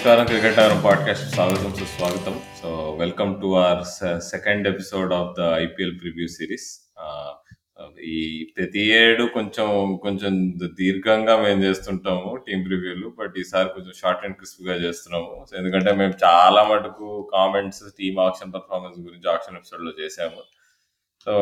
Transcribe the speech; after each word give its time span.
నమస్కారం 0.00 0.26
క్రికెట్ 0.26 0.58
నగరం 0.58 0.78
పాడ్కాస్ట్ 0.84 1.26
స్వాగతం 1.34 1.72
సుస్వాగతం. 1.78 2.36
So 2.62 2.68
welcome 3.00 3.32
to 3.40 3.48
our 3.56 3.82
second 4.18 4.68
episode 4.68 5.12
of 5.12 5.32
the 5.38 5.48
IPL 5.64 5.92
preview 6.00 6.26
series. 6.26 6.68
ఈ 8.04 8.16
ప్రతి 8.56 8.82
ఏడు 8.92 9.24
కొంచెం 9.24 9.68
కొంచెం 10.02 10.32
దీర్ఘంగా 10.80 11.34
మేము 11.42 11.60
చేస్తుంటాము 11.62 12.30
టీం 12.46 12.62
ప్రివ్యూలు 12.62 13.08
బట్ 13.18 13.34
ఈసారి 13.38 13.68
కొంచెం 13.68 13.92
షార్ట్ 13.96 14.24
అండ్ 14.24 14.36
క్రిస్ప్గా 14.36 14.74
చేస్తున్నాము 14.74 15.46
ఎందుకంటే 15.58 15.92
మేము 15.92 16.12
చాలా 16.24 16.62
మటుకు 16.64 17.30
కామెంట్స్ 17.32 17.84
టీమ్ 17.98 18.20
ఆక్షన్ 18.28 18.54
పర్ఫార్మెన్స్ 18.54 18.98
గురించి 19.00 19.28
ఆక్షన్ 19.30 19.56
ఎపిసోడ్లో 19.56 19.92
చేసాము 20.00 20.42
సో 21.26 21.34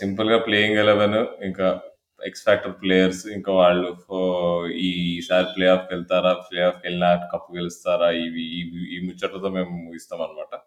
సింపుల్గా 0.00 0.38
ప్లేయింగ్ 0.38 0.76
ఎలెవెన్ 0.76 1.18
ఇంకా 1.44 1.80
ఎక్స్ 2.26 2.42
ఫ్యాక్టర్ 2.42 2.72
ప్లేయర్స్ 2.82 3.26
ఇంకా 3.26 3.52
వాళ్ళు 3.52 3.96
ఫో- 4.08 4.70
ఈసారి 4.70 5.46
ప్లే 5.56 5.66
ఆఫ్ 5.66 5.80
వెళ్తారా? 5.90 6.32
ప్లే 6.32 6.62
ఆఫ్ 6.62 6.76
వెళ్ళినా 6.84 7.14
కప్పు 7.16 7.56
గెలుస్తారా? 7.56 8.10
ఇవి 8.10 8.42
ఈ 8.96 9.06
ముచ్చటతో 9.06 9.48
మేము 9.48 9.70
ముగిస్తాం 9.70 10.22
అనమాట 10.22 10.58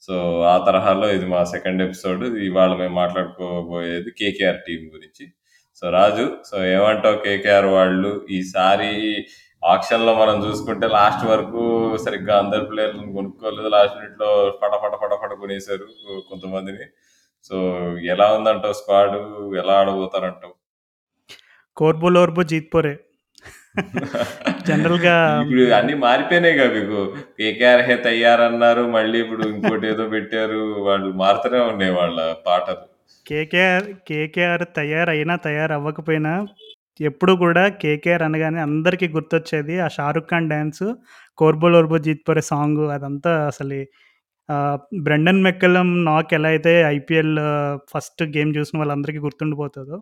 సో 0.00 0.40
ఆ 0.40 0.66
తరహాలో 0.66 1.12
ఇది 1.12 1.26
మా 1.26 1.44
సెకండ్ 1.44 1.82
ఎపిసోడ్ 1.82 2.24
ఇవాళ 2.24 2.74
మేము 2.74 2.94
మాట్లాడుకోబోయేది 2.94 4.10
కేకేఆర్ 4.10 4.56
టీం 4.56 4.90
గురించి. 4.94 5.32
సో 5.76 5.90
రాజు 5.90 6.36
సో 6.50 6.64
ఏమంటావు 6.64 7.16
కేకేఆర్ 7.16 7.66
వాళ్ళు? 7.66 8.26
ఈసారి 8.30 9.24
ఆక్షన్లో 9.64 10.14
మనం 10.14 10.46
చూసుకుంటే 10.46 10.86
లాస్ట్ 10.86 11.26
వరకు 11.26 11.96
సరిగ్గా 11.96 12.38
అందరు 12.38 12.64
ప్లేయర్లను 12.64 13.12
కొనుక్కోలేదు. 13.12 13.68
లాస్ట్ 13.68 13.96
మినిట్లో 13.96 14.58
పట 14.62 14.70
పట 14.70 14.90
పట 14.90 15.20
పట 15.22 15.32
కొనేశారు 15.32 15.86
కొంతమందిని. 16.28 16.84
సో 17.44 17.78
ఎలా 17.98 18.32
ఉందంటావు 18.34 18.72
స్క్వాడ్ 18.72 19.14
ఎలా 19.56 19.72
ఆడబోతారంటావు? 19.72 20.57
కోర్బో 21.80 22.08
లోర్బో 22.16 22.42
జీత్పోరే. 22.52 22.94
జనరల్గా 24.68 25.14
ఇప్పుడు 25.42 25.64
అన్ని 25.78 25.94
మారిపోయినాయి 26.04 26.56
కదా 26.60 26.70
మీకు. 26.76 27.00
కేకేఆర్ 27.38 27.82
హే 27.88 27.94
తయ్యారన్నారు 28.06 28.82
మళ్ళీ 28.96 29.18
ఇప్పుడు 29.24 29.42
ఇంకోటి 29.52 29.86
ఏదో 29.92 30.04
పెట్టారు 30.14 30.60
వాళ్ళు 30.86 31.10
మారుతూనే 31.22 31.60
ఉన్నాయి 31.72 31.92
వాళ్ళ 31.98 32.18
పాటలు. 32.46 32.84
కేకేఆర్ 33.26 33.86
కేకేఆర్ 34.08 34.64
తయారైనా 34.78 35.36
తయారవ్వకపోయినా 35.46 36.32
ఎప్పుడు 37.08 37.32
కూడా 37.42 37.64
కేకేఆర్ 37.82 38.24
అనగానే 38.28 38.60
అందరికీ 38.68 39.06
గుర్తొచ్చేది 39.16 39.74
ఆ 39.84 39.88
షారుఖ్ 39.96 40.30
ఖాన్ 40.30 40.48
డ్యాన్స్ 40.52 40.84
కోర్బో 41.38 41.68
లోర్బో 41.74 41.98
జీత్పోరే 42.06 42.42
సాంగ్. 42.52 42.84
అదంతా 42.96 43.32
అసలు 43.50 43.78
బ్రెండన్ 45.06 45.42
మెక్కలం 45.46 45.88
నాక్ 46.04 46.30
ఎలా 46.38 46.48
అయితే 46.54 46.72
ఐపీఎల్ 46.96 47.34
ఫస్ట్ 47.92 48.22
గేమ్ 48.36 48.52
చూసిన 48.58 48.76
వాళ్ళందరికీ 48.80 49.20
గుర్తుండిపోతుందో 49.26 49.98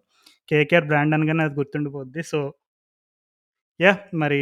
కేకేఆర్ 0.50 0.88
బ్రాండ్ 0.90 1.16
అనగానే 1.16 1.44
అది 1.48 1.54
గుర్తుండిపోద్ది. 1.60 2.22
సో 2.32 2.40
యా 3.80 3.92
మరి 4.22 4.40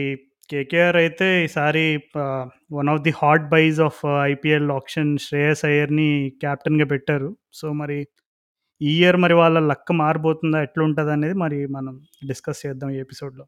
కేకేఆర్ 0.53 0.97
అయితే 1.03 1.27
ఈసారి 1.45 1.85
one 2.79 2.91
of 2.93 3.03
the 3.07 3.13
hot 3.21 3.47
buys 3.55 3.79
of 3.89 4.01
IPL 4.33 4.71
auction 4.79 5.11
Shreyas 5.27 5.65
అయ్యర్ని 5.71 6.11
క్యాప్టెన్గా 6.43 6.87
పెట్టారు. 6.93 7.31
సో 7.61 7.67
మరి 7.81 7.99
ఈ 8.81 8.93
ఇయర్ 9.01 9.19
మరి 9.25 9.35
వాళ్ళ 9.41 9.59
లక్క 9.71 9.93
మారిపోతుందా? 10.03 10.59
ఎట్లుంటుంది 10.67 11.13
అనేది 11.17 11.37
మరి 11.45 11.59
మనం 11.77 11.95
డిస్కస్ 12.31 12.63
చేద్దాం 12.65 12.91
ఈ 12.97 12.99
ఎపిసోడ్లో. 13.05 13.45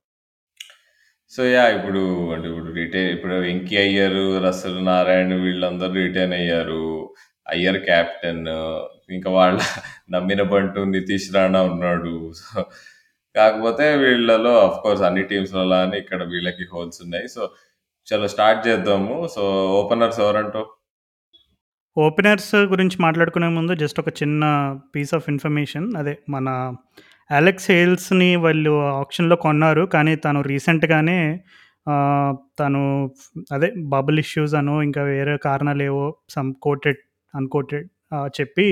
సో 1.33 1.43
యా 1.55 1.65
ఇప్పుడు 1.77 2.03
అంటే 2.34 2.47
ఇప్పుడు 2.51 2.73
రిటైర్ 2.81 3.11
ఇప్పుడు 3.17 3.37
వెంకీ 3.47 3.77
అయ్యారు 3.84 4.25
రసల్ 4.47 4.79
నారాయణ 4.89 5.34
వీళ్ళందరూ 5.45 5.95
రిటైన్ 6.03 6.34
అయ్యారు. 6.41 6.86
అయ్యర్ 7.53 7.79
కెప్టెన్ 7.89 8.47
ఇంకా 9.17 9.31
వాళ్ళ 9.31 9.59
నమ్మిన 10.15 10.43
బంటు 10.53 10.81
నితీష్ 10.95 11.29
రాణా 11.35 11.61
ఉన్నాడు. 11.63 12.15
సో 12.41 12.65
కాకపోతే 13.37 13.87
వీళ్ళలో 13.97 14.53
అఫ్ 14.67 14.79
కోర్స్ 14.83 15.03
అన్ని 15.03 15.23
టీమ్స్లలో 15.23 15.79
అని 15.85 15.97
ఇక్కడ 16.03 16.23
వీళ్ళకి 16.33 16.65
హోల్స్ 16.73 17.01
ఉన్నాయి. 17.05 17.29
సో 17.29 17.43
చలో 18.09 18.29
స్టార్ట్ 18.35 18.61
చేద్దాము. 18.69 19.29
So 19.35 19.43
openers 19.81 20.21
ఎవరంటో? 20.21 20.62
ఓపెనర్స్ 21.97 22.55
గురించి 22.73 22.97
మాట్లాడుకునే 23.03 23.49
ముందు 23.49 23.75
జస్ట్ 23.75 24.01
ఒక 24.01 24.11
చిన్న 24.23 24.43
పీస్ 24.95 25.15
ఆఫ్ 25.15 25.29
ఇన్ఫర్మేషన్ 25.29 25.87
అదే 25.97 26.15
మన 26.29 26.49
అలెక్స్ 27.31 27.71
హేల్స్ని 27.71 28.31
వాళ్ళు 28.37 28.73
ఆప్షన్లో 29.03 29.37
కొన్నారు. 29.37 29.85
కానీ 29.95 30.17
తను 30.17 30.41
రీసెంట్గానే 30.43 31.41
తను 32.61 32.83
అదే 33.53 33.69
బబుల్ 33.95 34.19
ఇష్యూస్ 34.19 34.55
అను 34.55 34.83
ఇంకా 34.83 35.03
వేరే 35.03 35.35
కారణాలు 35.37 35.83
ఏవో 35.83 36.05
సమ్ 36.35 36.55
కోటెడ్ 36.62 37.01
అన్కోటెడ్ 37.41 37.87
చెప్పి 38.37 38.69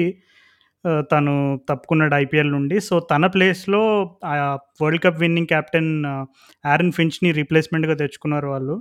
తను 1.12 1.34
తప్పుకున్నాడు 1.68 2.14
ఐపీఎల్ 2.14 2.50
నుండి. 2.56 2.76
సో 2.88 2.94
తన 3.12 3.26
ప్లేస్లో 3.34 3.80
World 4.82 5.02
Cup 5.04 5.20
winning 5.22 5.50
captain 5.52 5.92
Aaron 6.72 6.92
ఫించ్ని 6.98 7.30
రీప్లేస్మెంట్గా 7.38 7.94
తెచ్చుకున్నారు 8.02 8.48
వాళ్ళు. 8.54 8.74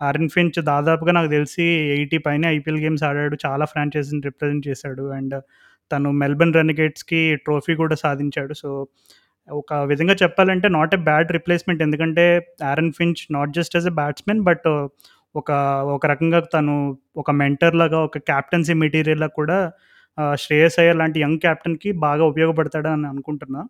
ఆరన్ 0.00 0.30
ఫించ్ 0.34 0.58
దాదాపుగా 0.70 1.12
నాకు 1.18 1.30
తెలిసి 1.36 1.66
ఎయిటీ 1.96 2.18
పైన 2.26 2.44
ఐపీఎల్ 2.56 2.80
గేమ్స్ 2.84 3.04
ఆడాడు 3.10 3.36
చాలా 3.46 3.64
ఫ్రాంచైజీని 3.72 4.22
రిప్రజెంట్ 4.28 4.68
చేశాడు. 4.68 5.04
అండ్ 5.18 5.36
తను 5.90 6.08
మెల్బర్న్ 6.22 6.56
రెనిగేట్స్కి 6.60 7.20
ట్రోఫీ 7.44 7.74
కూడా 7.82 7.96
సాధించాడు. 8.04 8.54
సో 8.62 8.70
ఒక 9.48 9.74
విధంగా 9.90 10.14
చెప్పాలంటే 10.22 10.68
నాట్ 10.76 10.94
ఎ 10.94 11.00
బ్యాడ్ 11.08 11.28
రిప్లేస్మెంట్. 11.36 11.82
ఎందుకంటే 11.86 12.24
Aaron 12.70 12.92
Finch 12.98 13.22
not 13.36 13.52
just 13.58 13.76
as 13.76 13.88
a 13.92 13.94
batsmen 14.00 14.40
but 14.48 14.66
ఒక 15.36 15.50
ఒక 15.96 16.04
రకంగా 16.12 16.40
తను 16.54 16.74
ఒక 17.22 17.30
మెంటర్ 17.40 17.74
లాగా 17.82 17.98
ఒక 18.08 18.18
క్యాప్టెన్సీ 18.30 18.74
మెటీరియల్లా 18.84 19.28
కూడా 19.38 19.58
శ్రేయస్ 20.42 20.78
అయ్యర్ 20.80 20.98
లాంటి 21.00 21.18
యంగ్ 21.24 21.40
క్యాప్టెన్కి 21.40 21.90
బాగా 22.04 22.24
ఉపయోగపడతాడు 22.32 22.88
అని 22.88 23.06
అనుకుంటున్నా. 23.12 23.62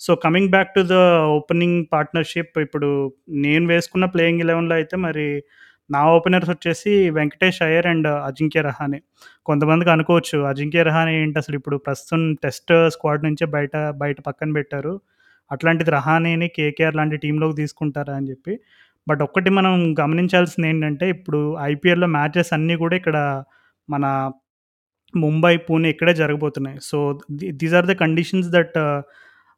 So 0.00 0.12
coming 0.24 0.52
back 0.54 0.70
to 0.76 0.82
the 0.92 0.96
opening 1.38 1.80
partnership 1.92 2.54
ఇప్పుడు 2.66 2.88
నేను 3.44 3.64
వేసుకున్న 3.72 4.06
ప్లేయింగ్ 4.14 4.42
ఎలెవెన్లో 4.44 4.74
అయితే 4.74 4.96
మరి 5.06 5.26
నా 5.90 6.00
ఓపెనర్స్ 6.16 6.50
వచ్చేసి 6.50 6.92
వెంకటేష్ 7.18 7.60
అయ్యర్ 7.66 7.88
అండ్ 7.92 8.08
అజింక్య 8.28 8.60
రహానే. 8.68 8.98
కొంతమందికి 9.48 9.90
అనుకోవచ్చు 9.94 10.38
అజింక్య 10.52 10.82
రహానే 10.90 11.14
ఏంటి 11.22 11.38
అసలు 11.42 11.56
ఇప్పుడు 11.60 11.76
ప్రస్తుతం 11.86 12.22
టెస్ట్ 12.44 12.72
స్క్వాడ్ 12.94 13.24
నుంచే 13.28 13.46
బయట 13.56 13.76
బయట 14.02 14.18
పక్కన 14.28 14.50
పెట్టారు. 14.58 14.94
అట్లాంటిది 15.50 15.90
రహానేని 15.98 16.48
కేకేఆర్ 16.56 16.96
లాంటి 17.00 17.16
టీంలోకి 17.24 17.56
తీసుకుంటారా 17.62 18.14
అని 18.18 18.28
చెప్పి 18.30 18.52
బట్ 19.08 19.22
ఒక్కటి 19.22 19.50
మనం 19.50 19.72
గమనించాల్సింది 20.00 20.68
ఏంటంటే 20.68 21.08
ఇప్పుడు 21.08 21.56
ఐపీఎల్లో 21.60 22.06
మ్యాచెస్ 22.06 22.52
అన్నీ 22.52 22.76
కూడా 22.76 22.96
ఇక్కడ 22.96 23.18
మన 23.90 24.04
ముంబై 25.14 25.56
పూణే 25.56 25.90
ఇక్కడే 25.90 26.14
జరగబోతున్నాయి. 26.14 26.78
So 26.82 26.98
these 27.60 27.74
are 27.74 27.86
the 27.86 27.92
conditions 27.92 28.48
that 28.50 28.78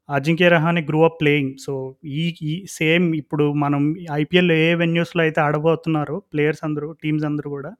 Ajinkya 0.09 0.49
Rahane 0.49 0.81
grew 0.83 1.05
up 1.05 1.21
playing 1.21 1.53
so 1.59 1.73
ఈ 2.05 2.35
ఈ 2.43 2.55
సేమ్ 2.69 3.15
ఇప్పుడు 3.15 3.45
మనం 3.53 3.83
ఐపీఎల్ 4.13 4.53
ఏ 4.53 4.75
వెన్యూస్లో 4.75 5.23
అయితే 5.23 5.41
ఆడబోతున్నారో 5.41 6.17
ప్లేయర్స్ 6.33 6.65
అందరూ 6.65 6.89
టీమ్స్ 7.03 7.25
అందరూ 7.25 7.51
కూడా. 7.51 7.73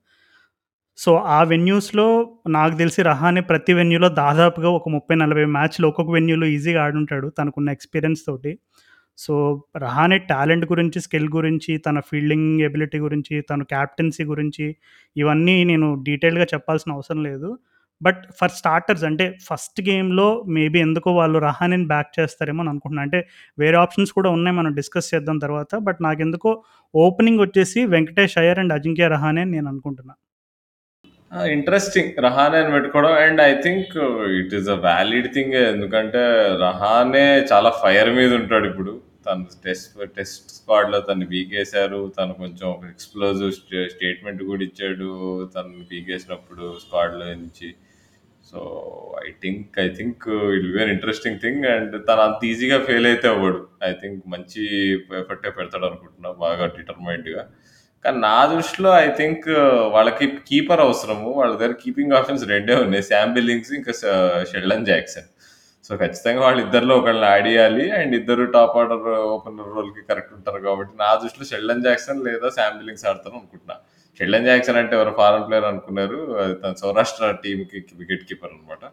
సో 0.99 1.15
ఆ 1.17 1.43
వెన్యూస్లో 1.43 2.07
నాకు 2.49 2.75
తెలిసి 2.77 3.03
రహానే 3.03 3.41
ప్రతి 3.41 3.73
వెన్యూలో 3.73 4.09
దాదాపుగా 4.09 4.69
ఒక 4.69 4.89
ముప్పై 4.89 5.17
నలభై 5.17 5.45
మ్యాచ్లు 5.45 5.89
ఒక్కొక్క 5.89 6.13
వెన్యూలో 6.13 6.47
ఈజీగా 6.47 6.83
ఆడుంటాడు 6.85 7.29
తనకున్న 7.29 7.71
ఎక్స్పీరియన్స్ 7.71 8.23
తోటి. 8.27 8.53
సో 9.19 9.65
రహానే 9.77 10.19
టాలెంట్ 10.19 10.67
గురించి 10.73 11.01
స్కిల్ 11.01 11.29
గురించి 11.29 11.79
తన 11.79 12.01
ఫీల్డింగ్ 12.01 12.61
ఎబిలిటీ 12.61 12.99
గురించి 12.99 13.41
తన 13.41 13.63
క్యాప్టెన్సీ 13.63 14.25
గురించి 14.25 14.77
ఇవన్నీ 15.17 15.65
నేను 15.65 16.05
డీటెయిల్గా 16.05 16.45
చెప్పాల్సిన 16.45 16.93
అవసరం 16.93 17.23
లేదు. 17.23 17.59
బట్ 18.03 18.25
ఫర్ 18.41 18.51
స్టార్టర్స్ 18.51 19.05
అంటే 19.05 19.39
ఫస్ట్ 19.43 19.81
గేమ్లో 19.89 20.45
మేబీ 20.49 20.79
ఎందుకో 20.81 21.15
వాళ్ళు 21.15 21.39
రహానీని 21.39 21.87
బ్యాక్ 21.87 22.21
చేస్తారేమో 22.21 22.61
అని 22.61 22.71
అనుకుంటున్నాను 22.71 23.07
అంటే 23.07 23.29
వేరే 23.59 23.77
ఆప్షన్స్ 23.77 24.13
కూడా 24.13 24.31
ఉన్నాయి 24.31 24.57
మనం 24.57 24.75
డిస్కస్ 24.75 25.15
చేద్దాం 25.15 25.39
తర్వాత. 25.39 25.77
బట్ 25.77 25.97
నాకెందుకో 26.03 26.63
ఓపెనింగ్ 26.95 27.41
వచ్చేసి 27.41 27.85
వెంకటేష్ 27.85 28.39
అయ్యర్ 28.39 28.59
అండ్ 28.59 28.73
అజింక్య 28.73 29.09
రహానే 29.09 29.41
అని 29.41 29.51
నేను 29.51 29.69
అనుకుంటున్నాను 29.69 30.21
ఇంట్రెస్టింగ్. 31.53 32.25
రహానే 32.25 32.59
అని 32.59 32.73
పెట్టుకోవడం. 32.73 33.13
And 33.13 33.41
I 33.41 33.55
think 33.63 33.97
it 34.41 34.55
is 34.55 34.69
a 34.69 34.75
valid 34.75 35.35
thing. 35.35 35.55
ఎందుకంటే 35.55 36.23
రహానే 36.61 37.47
చాలా 37.53 37.71
ఫైర్ 37.83 38.15
మీద 38.15 38.35
ఉంటాడు 38.35 38.67
ఇప్పుడు. 38.67 39.01
తను 39.27 39.45
టెస్ట్ 39.65 39.93
టెస్ట్ 40.17 40.51
స్క్వాడ్లో 40.57 40.99
తను 41.01 41.27
పీకేశారు 41.33 42.01
తను 42.19 42.33
కొంచెం 42.43 42.67
ఒక 42.69 42.85
ఎక్స్ప్లోజివ్ 42.85 43.53
స్టేట్మెంట్ 43.95 44.43
కూడా 44.51 44.63
ఇచ్చాడు 44.63 45.11
తను 45.57 45.85
పీకేసినప్పుడు 45.93 46.67
స్క్వాడ్లో 46.85 47.27
నుంచి. 47.35 47.69
So 48.51 48.61
I 49.27 49.31
think 49.43 49.79
I 49.85 49.87
think 49.99 50.25
it 50.57 50.67
be 50.75 50.81
an 50.85 50.93
interesting 50.97 51.39
thing 51.45 51.65
and 51.75 51.95
తను 52.09 52.23
అంత 52.29 52.41
ఈజీగా 52.51 52.79
ఫెయిల్ 52.89 53.07
అయితే 53.13 53.29
అవ్వడు. 53.29 53.61
ఐ 53.91 53.93
థింక్ 54.03 54.23
మంచి 54.35 54.63
ఎఫర్టే 55.21 55.53
పెడతాడు 55.59 55.87
అనుకుంటున్నా 55.91 56.33
బాగా 56.45 56.67
డిటర్మైండ్గా 56.79 57.45
కానీ 58.05 58.19
నా 58.29 58.37
దృష్టిలో 58.55 58.91
ఐ 59.05 59.07
థింక్ 59.21 59.47
వాళ్ళకి 59.95 60.27
కీపర్ 60.49 60.83
అవసరము. 60.87 61.29
వాళ్ళ 61.41 61.53
దగ్గర 61.57 61.77
కీపింగ్ 61.85 62.15
ఆప్షన్స్ 62.19 62.45
రెండే 62.55 62.75
ఉన్నాయి. 62.85 63.05
శామ్ 63.11 63.35
బిల్లింగ్స్ 63.39 63.73
ఇంకా 63.79 63.93
uh, 64.13 64.41
షెల్డన్ 64.53 64.87
జాక్సన్ 64.91 65.29
సో 65.85 65.93
ఖచ్చితంగా 66.03 66.41
వాళ్ళు 66.45 66.61
ఇద్దరిలో 66.67 66.95
ఒకళ్ళని 67.01 67.27
ఆడియాలి 67.35 67.87
అండ్ 67.99 68.13
ఇద్దరు 68.19 68.45
టాప్ 68.55 68.77
ఆర్డర్ 68.81 69.07
ఓపెనర్ 69.35 69.73
రోల్కి 69.77 70.03
కరెక్ట్ 70.11 70.33
ఉంటారు 70.37 70.61
కాబట్టి 70.67 70.93
నా 71.03 71.09
దృష్టిలో 71.23 71.47
షెల్డన్ 71.51 71.85
జాక్సన్ 71.87 72.23
లేదా 72.29 72.49
శామ్ 72.57 72.79
బిల్లింగ్స్ 72.79 73.07
ఆడతారు 73.11 73.37
అనుకుంటున్నా. 73.41 73.77
షెల్డన్ 74.21 74.49
జాక్సన్ 74.51 74.79
అంటే 74.81 74.95
ఎవరు 74.99 75.13
ఫారెన్ 75.21 75.47
ప్లేయర్ 75.49 75.69
అనుకున్నారు. 75.73 76.19
అది 76.43 76.55
తన 76.55 76.73
సౌరాష్ట్ర 76.83 77.31
టీమ్కి 77.45 77.81
వికెట్ 78.01 78.25
కీపర్ 78.31 78.53
అనమాట 78.53 78.85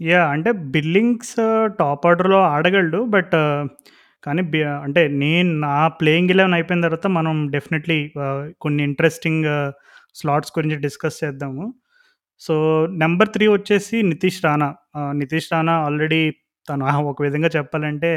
యా 0.00 0.22
అంటే 0.34 0.50
బిల్లింగ్స్ 0.74 1.34
uh, 1.40 1.64
టాప్ 1.80 2.06
ఆర్డర్లో 2.08 2.38
ఆడగలడు 2.54 3.00
బట్ 3.14 3.34
uh, 3.40 3.62
కానీ 4.24 4.42
uh, 4.62 4.78
అంటే 4.86 5.02
నేను 5.22 5.50
నా 5.66 5.76
ప్లేయింగ్ 6.00 6.30
11 6.32 6.56
అయిపోయిన 6.58 6.82
తర్వాత 6.86 7.08
మనం 7.18 7.34
డెఫినెట్‌లీ 7.54 7.98
కొన్ని 8.64 8.82
ఇంట్రెస్టింగ్ 8.90 9.46
స్లాట్స్ 10.20 10.54
గురించి 10.58 10.78
డిస్కస్ 10.86 11.18
చేద్దాము. 11.24 11.64
సో, 12.44 12.54
నంబర్ 13.02 13.30
3 13.30 13.46
వచ్చేసి 13.54 13.96
నితీష్ 14.10 14.40
రాణా. 14.46 14.68
నితీష్ 15.20 15.50
రాణా 15.52 15.74
ఆల్రెడీ 15.86 16.22
తను 16.68 16.84
ఒక 17.10 17.18
విధంగా 17.26 17.48
చెప్పాలంటే 17.56 18.10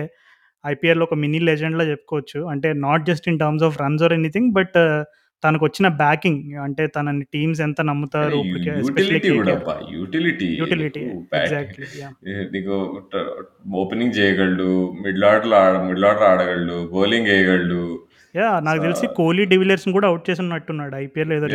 ఐపీఎల్‌లో 0.63 1.03
ఒక 1.07 1.15
మినీ 1.23 1.39
లెజెండ్‌లా 1.49 1.85
చెప్పుకోవచ్చు. 1.91 2.39
అంటే 2.53 2.69
not 2.85 3.05
just 3.09 3.27
in 3.31 3.39
terms 3.39 3.65
of 3.67 3.77
runs 3.83 4.03
or 4.07 4.15
anything 4.17 4.51
but 4.57 4.77
తనకొచ్చిన 5.43 5.87
backing 5.99 6.39
అంటే 6.65 6.83
తనని 6.95 7.25
టీమ్స్ 7.33 7.59
ఎంత 7.65 7.79
నమ్ముతారు 7.89 8.39
ఎస్పెషల్లీ 8.75 9.19
యూటిలిటీ. 9.29 9.51
అబ్బా! 9.55 9.75
Utility 9.95 10.47
utility. 10.61 11.01
నీకు 11.05 11.19
బ్యాట్ 11.33 11.45
ఎగ్జాక్ట్‌లీ. 11.49 11.87
ఓపెనింగ్ 13.81 14.15
చేయగలడు. 14.17 14.71
మిడిల్ 15.03 15.25
ఆర్డర్‌లో 15.29 15.57
ఆడ 15.61 15.75
మిడిల్ 15.87 16.07
ఆర్డర్ 16.09 16.27
ఆడగలడు. 16.31 16.77
బౌలింగ్ 16.93 17.31
ఏయగలడు. 17.35 17.83
యాహ్! 18.35 18.57
నాకు 18.65 18.79
తెలిసి 18.85 19.05
కోహ్లీ, 19.17 19.43
డివిలియర్స్‌ని 19.51 19.93
కూడా 19.97 20.07
ఔట్ 20.13 20.25
చేసినట్టున్నాడు 20.29 20.95
ఐపీఎల్‌లో 20.97 21.35
ఏదో. 21.37 21.47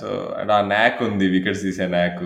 సో, 0.00 0.08
ఆ 0.52 0.60
న్యాక్ 0.72 1.00
ఉంది. 1.08 1.26
వికెట్స్ 1.34 1.62
తీసే 1.62 1.86
న్యాక్. 1.94 2.24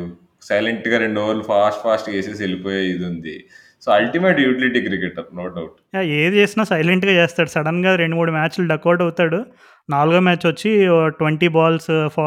సైలెంట్‌గా 0.48 0.96
2 0.98 1.18
ఓవర్లు 1.22 1.44
ఫాస్ట్ 1.48 1.80
ఫాస్ట్‌గా 1.84 2.14
ఏసేసి 2.18 2.42
ఎళ్ళిపోయే 2.46 2.80
ఇదుంది. 2.94 3.34
So, 3.82 3.88
ultimate 3.96 4.38
utility 4.46 4.80
cricketer 4.86 5.28
no 5.38 5.44
doubt. 5.56 5.76
ఏది 6.18 6.36
చేసినా 6.40 6.64
సైలెంట్‌గా 6.72 7.14
చేస్తాడు. 7.20 7.50
సడెన్‌గా 7.56 7.92
2, 7.96 8.16
3 8.20 8.32
మ్యాచ్‌లు 8.36 8.66
డకౌట్ 8.72 9.02
అవుతాడు. 9.06 9.40
నాలుగో 9.88 10.20
మ్యాచ్ 10.26 10.46
వచ్చి 10.46 10.70
20 11.20 11.48
బాల్స్ 11.56 11.92
ఫా 12.14 12.26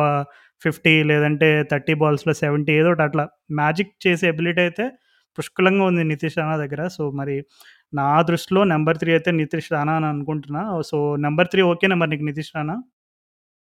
50 0.61 0.93
లేదంటే 1.11 1.49
30 1.65 1.93
బాల్స్‌లో 2.01 2.33
70 2.41 2.73
ఏదో 2.77 2.89
ఒకటి 2.91 3.03
అట్లా 3.07 3.23
మ్యాజిక్ 3.59 3.91
చేసే 4.05 4.25
ఎబిలిటీ 4.31 4.61
అయితే 4.65 4.85
పుష్కలంగా 5.37 5.83
ఉంది 5.89 6.03
నితీష్ 6.09 6.37
రాణా 6.39 6.55
దగ్గర. 6.63 6.81
సో, 6.89 7.03
మరి 7.19 7.35
నా 7.93 8.21
దృష్టిలో 8.21 8.61
నంబర్ 8.65 8.97
3 8.97 9.13
అయితే 9.15 9.31
నితీష్ 9.37 9.69
రాణా 9.71 9.93
అని 9.95 10.05
అనుకుంటున్నా. 10.05 10.61
సో, 10.83 10.97
నంబర్ 11.17 11.47
3 11.47 11.63
ఓకేనా 11.71 11.95
మరి 11.95 12.11
నీకు 12.13 12.25
Nitish? 12.25 12.51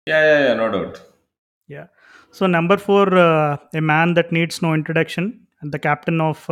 Yeah! 0.07 0.25
Yeah! 0.27 0.43
Yeah! 0.43 0.57
No 0.57 0.67
doubt. 0.69 0.97
Yeah! 1.69 1.89
So, 2.35 2.43
number 2.55 2.81
4 2.87 3.11
a 3.75 3.83
man 3.91 4.13
that 4.15 4.33
needs 4.33 4.61
no 4.65 4.71
introduction. 4.75 5.29
The 5.69 5.77
captain 5.87 6.23
of 6.23 6.45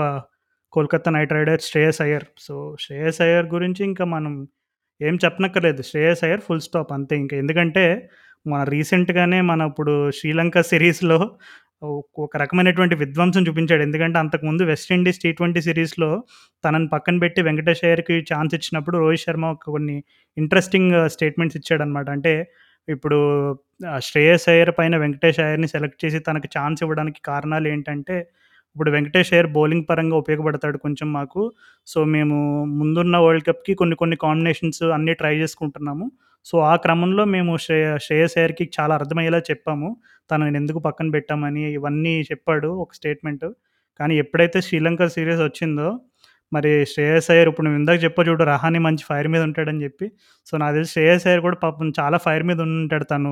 Kolkata 0.73 1.11
Knight 1.11 1.33
Riders 1.33 1.67
Shreyas 1.71 2.01
Iyer. 2.01 2.27
So, 2.39 2.55
Shreyas 2.85 3.21
Iyer 3.21 3.47
గురించి 3.47 3.81
ఇంకా 3.85 4.05
మనం 4.15 4.33
ఏం 5.01 5.15
చెప్పనక్కర్లేదు. 5.25 5.81
శ్రేయస్ 5.83 6.23
అయ్యర్ 6.25 6.41
ఫుల్ 6.41 6.63
స్టాప్ 6.67 6.91
అంతే 6.93 7.15
ఇంక. 7.17 7.33
ఎందుకంటే 7.43 7.85
మన 8.45 8.61
రీసెంట్‌గానే 8.73 9.41
మన 9.51 9.61
ఇప్పుడు 9.71 9.93
శ్రీలంక 10.11 10.61
సిరీస్‌లో 10.71 11.19
ఒక 12.17 12.33
రకమైనటువంటి 12.37 12.95
విధ్వంసం 13.01 13.43
చూపించాడు. 13.47 13.81
ఎందుకంటే 13.81 14.17
అంతకుముందు 14.19 14.63
వెస్టిండీస్ 14.63 15.19
టీ 15.23 15.29
ట్వంటీ 15.31 15.61
సిరీస్‌లో 15.61 16.09
తనని 16.63 16.87
పక్కన 16.93 17.17
పెట్టి 17.19 17.41
వెంకటేష్ 17.41 17.83
అయ్యర్‌కి 17.83 18.15
ఛాన్స్ 18.31 18.53
ఇచ్చినప్పుడు 18.57 18.97
రోహిత్ 18.97 19.23
శర్మ 19.25 19.45
కొన్ని 19.67 19.97
ఇంట్రెస్టింగ్ 20.37 20.95
స్టేట్మెంట్స్ 21.15 21.57
ఇచ్చాడనమాట. 21.61 22.07
అంటే 22.09 22.33
ఇప్పుడు 22.87 23.17
uh, 23.85 23.99
శ్రేయస్ 23.99 24.45
అయ్యర్ 24.51 24.71
పైన 24.77 24.95
వెంకటేష్ 24.97 25.39
అయ్యర్‌ని 25.39 25.67
సెలెక్ట్ 25.73 25.99
చేసి 26.03 26.19
తనకు 26.27 26.47
ఛాన్స్ 26.55 26.79
ఇవ్వడానికి 26.83 27.19
కారణాలు 27.25 27.67
ఏంటంటే, 27.67 28.15
ఇప్పుడు 28.75 28.89
వెంకటేష్ 28.91 29.31
అయ్యర్ 29.33 29.49
బౌలింగ్ 29.53 29.85
పరంగా 29.89 30.15
ఉపయోగపడతాడు 30.17 30.77
కొంచెం 30.77 31.07
మాకు. 31.11 31.41
సో, 31.87 31.99
మేము 32.15 32.37
ముందున్న 32.79 33.17
వరల్డ్ 33.25 33.45
కప్‌కి 33.49 33.73
కొన్ని 33.75 33.95
కొన్ని 33.95 34.17
కాంబినేషన్స్ 34.23 34.83
అన్నీ 34.97 35.13
ట్రై 35.21 35.33
చేసుకుంటున్నాము. 35.41 36.07
సో, 36.45 36.55
ఆ 36.69 36.75
క్రమంలో 36.83 37.23
మేము 37.27 37.53
శ్రేయ 37.63 37.87
శ్రేయస్ 38.05 38.35
అయ్యర్‌కి 38.39 38.65
చాలా 38.77 38.93
అర్థమయ్యేలా 38.99 39.41
చెప్పాము. 39.49 39.89
తనని 40.29 40.57
ఎందుకు 40.57 40.79
పక్కన 40.79 41.07
పెట్టామని 41.11 41.63
ఇవన్నీ 41.73 42.13
చెప్పాడు 42.29 42.69
ఒక 42.83 42.91
స్టేట్మెంట్. 42.95 43.45
కానీ 43.99 44.13
ఎప్పుడైతే 44.17 44.59
శ్రీలంక 44.67 45.07
సిరీస్ 45.15 45.41
వచ్చిందో, 45.43 45.87
మరి 46.51 46.71
శ్రేయస్ 46.91 47.29
అయ్యర్ 47.31 47.49
ఇప్పుడు 47.51 47.65
నువ్వు 47.67 47.79
ఇందాక 47.81 47.99
చెప్పా 48.05 48.21
చూడు 48.27 48.43
రహాని 48.51 48.79
మంచి 48.79 49.03
ఫైర్ 49.09 49.29
మీద 49.33 49.43
ఉంటాడని 49.49 49.81
చెప్పి. 49.85 50.07
సో, 50.47 50.53
నాకు 50.57 50.75
తెలిసి 50.77 50.93
శ్రేయస్ 50.95 51.25
అయ్యర్ 51.27 51.43
కూడా 51.47 51.57
పాపం 51.63 51.89
చాలా 51.99 52.17
ఫైర్ 52.25 52.45
మీద 52.49 52.59
ఉంటాడు 52.69 53.07
తను 53.13 53.31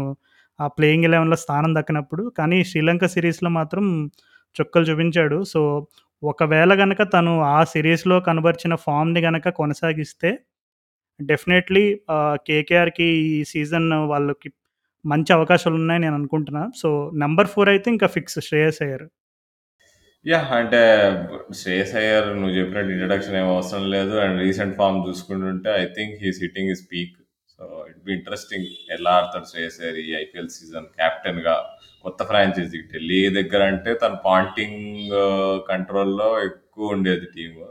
ఆ 0.60 0.68
ప్లేయింగ్ 0.76 1.06
11లో 1.08 1.38
స్థానం 1.44 1.72
దక్కినప్పుడు 1.78 2.24
కానీ 2.38 2.58
శ్రీలంక 2.64 3.06
సిరీస్లో 3.16 3.50
మాత్రం 3.60 3.86
చుక్కలు 4.56 4.86
చూపించాడు. 4.90 5.40
సో, 5.54 5.62
ఒకవేళ 6.24 6.72
కనుక 6.82 7.02
తను 7.16 7.34
ఆ 7.52 7.60
సిరీస్లో 7.74 8.18
కనబరిచిన 8.28 8.74
ఫామ్ని 8.86 9.22
కనుక 9.22 9.50
కొనసాగిస్తే 9.60 10.30
డెఫినెట్‌లీ 11.20 11.84
కేకేఆర్‌కి 12.48 13.08
ఈ 13.30 13.38
సీజన్ 13.52 13.90
వాళ్ళకి 14.12 14.50
మంచి 15.06 15.32
అవకాశాలు 15.34 15.76
ఉన్నాయి 15.76 16.02
నేను 16.02 16.16
అనుకుంటున్నా. 16.20 16.64
సో, 16.76 16.90
నంబర్ 17.24 17.50
ఫోర్ 17.54 17.70
అయితే 17.70 17.88
ఇంకా 17.96 18.08
ఫిక్స్ 18.16 18.40
శ్రేయస్ 18.48 18.82
అయ్యర్. 18.86 19.06
యా 20.26 20.40
అంటే 20.58 20.80
శ్రేయస్ 21.60 21.94
అయ్యర్ 22.00 22.28
నువ్వు 22.38 22.56
చెప్పినట్టు 22.58 22.92
ఇంట్రడక్షన్ 22.94 23.38
ఏం 23.42 23.48
అవసరం 23.56 23.84
లేదు. 23.96 24.16
And 24.24 24.38
recent 24.44 24.76
form 24.80 25.00
చూసుకుంటుంటే 25.08 25.72
I 25.82 25.86
think 25.98 26.16
he's 26.22 26.32
is 26.32 26.42
hitting 26.46 26.72
peak. 26.92 27.16
So, 27.56 27.64
it 27.92 28.00
be 28.06 28.12
interesting 28.16 28.66
ఎలా 28.96 29.14
ఆడతాడు 29.20 29.48
శ్రేయస్ 29.52 29.78
అయ్యర్ 29.82 30.00
ఈ 30.06 30.10
ఐపీఎల్ 30.24 30.52
సీజన్ 30.58 30.88
కెప్టెన్‌గా 31.00 31.56
కొత్త 32.06 32.22
ఫ్రాంచైజీ 32.32 32.80
ఢిల్లీ 32.92 33.22
దగ్గర 33.38 33.62
అంటే 33.72 33.92
తన 34.04 34.16
పాంటింగ్ 34.26 35.14
కంట్రోల్‌లో 35.72 36.30
ఎక్కువ 36.50 36.96
ఉండేది 36.96 37.28
టీము. 37.36 37.68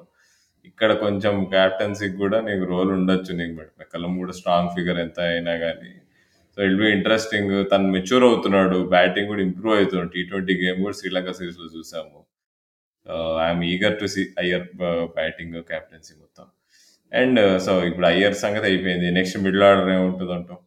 ఇక్కడ 0.70 0.92
కొంచెం 1.04 1.34
కెప్టెన్సీకి 1.52 2.16
కూడా 2.22 2.38
నీకు 2.48 2.64
రోల్ 2.70 2.90
ఉండొచ్చు 2.96 3.32
నీకు 3.40 3.54
బట్ 3.58 3.72
మెక్కలం 3.80 4.12
కూడా 4.22 4.34
స్ట్రాంగ్ 4.38 4.72
ఫిగర్ 4.76 5.00
ఎంత 5.04 5.18
అయినా 5.30 5.54
కానీ 5.64 5.92
సో, 6.56 6.64
ఇట్ 6.64 6.74
బి 6.74 6.90
ఇంట్రెస్టింగ్. 6.90 7.64
తను 7.72 7.92
మెచ్యూర్ 7.92 8.24
అవుతున్నాడు. 8.24 8.88
బ్యాటింగ్ 8.88 9.26
కూడా 9.26 9.42
ఇంప్రూవ్ 9.42 9.76
అవుతున్నాడు. 9.76 10.08
టీ 10.08 10.22
ట్వంటీ 10.22 10.54
గేమ్ 10.54 10.82
కూడా 10.82 10.94
శ్రీలంక 10.94 11.30
సీరీస్‌లో 11.32 11.66
చూసాము. 11.78 12.24
I'm 13.46 13.64
I 13.64 13.68
eager 13.68 14.00
to 14.00 14.06
see 14.06 14.26
Iyer 14.38 14.66
batting, 15.04 15.62
captaincy 15.62 16.14
మొత్తం. 16.20 16.44
అండ్ 17.12 17.62
సో, 17.62 17.80
uh, 17.80 17.86
ఇప్పుడు 17.88 18.06
అయ్యర్ 18.06 18.34
సంగతి 18.34 18.66
అయిపోయింది. 18.66 19.10
Next 19.10 19.38
middle 19.38 19.62
order 19.62 19.88
ఏముంటదంటావు? 19.88 20.58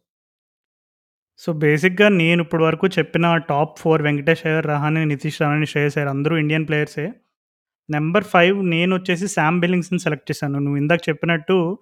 సో, 1.38 1.52
బేసిక్‌గా 1.52 2.08
నేను 2.08 2.42
ఇప్పటి 2.42 2.62
వరకు 2.62 2.88
చెప్పిన 2.88 3.36
టాప్ 3.36 3.78
ఫోర్ 3.78 4.02
వెంకటేష్ 4.02 4.46
అయ్యర్, 4.46 4.66
రహాని 4.66 5.06
నితీష్ 5.06 5.42
రాణా, 5.42 5.64
శ్రేయస్ 5.64 5.98
అయ్యర్ 5.98 6.10
అందరూ 6.10 6.36
ఇండియన్ 6.36 6.68
ప్లేయర్సే. 6.68 7.12
నెంబర్ 7.90 8.24
ఫైవ్ 8.24 8.66
నేను 8.66 8.96
వచ్చేసి 8.96 9.28
శామ్ 9.28 9.60
బిల్లింగ్స్‌ని 9.60 9.98
సెలెక్ట్ 9.98 10.30
చేశాను. 10.30 10.58
నువ్వు 10.58 10.76
ఇందాక 10.76 11.00
చెప్పినట్టు 11.08 11.78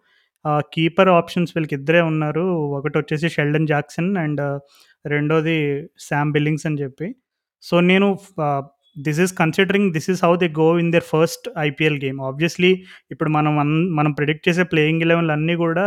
కీపర్ 0.75 1.11
ఆప్షన్స్ 1.15 1.53
వీళ్ళకిద్దరే 1.55 2.01
ఉన్నారు. 2.09 2.45
ఒకటొచ్చేసి 2.79 3.29
షెల్డన్ 3.37 3.69
జాక్సన్ 3.69 4.11
అండ్ 4.25 4.43
రెండోది 5.05 5.57
సామ్ 6.07 6.33
బిల్లింగ్స్ 6.35 6.67
అని 6.69 6.79
చెప్పి. 6.83 7.07
సో, 7.65 7.77
నేను 7.91 8.09
ఆహ్, 8.47 8.65
this 8.97 9.21
is 9.25 9.33
considering 9.41 9.89
this 9.97 10.09
is 10.13 10.23
how 10.25 10.33
they 10.37 10.49
go 10.61 10.69
in 10.81 10.93
their 10.93 11.07
first 11.13 11.47
IPL 11.65 11.99
game. 12.05 12.21
Obviously 12.29 12.73
ఇప్పుడు 13.13 13.31
మనం 13.31 13.55
అన్ 13.65 13.75
మనం 13.99 14.13
ప్రిడిక్ట్ 14.13 14.47
చేసే 14.49 14.65
ప్లేయింగ్ 14.73 15.03
11లు 15.05 15.35
అన్నీ 15.37 15.57
కూడా 15.65 15.87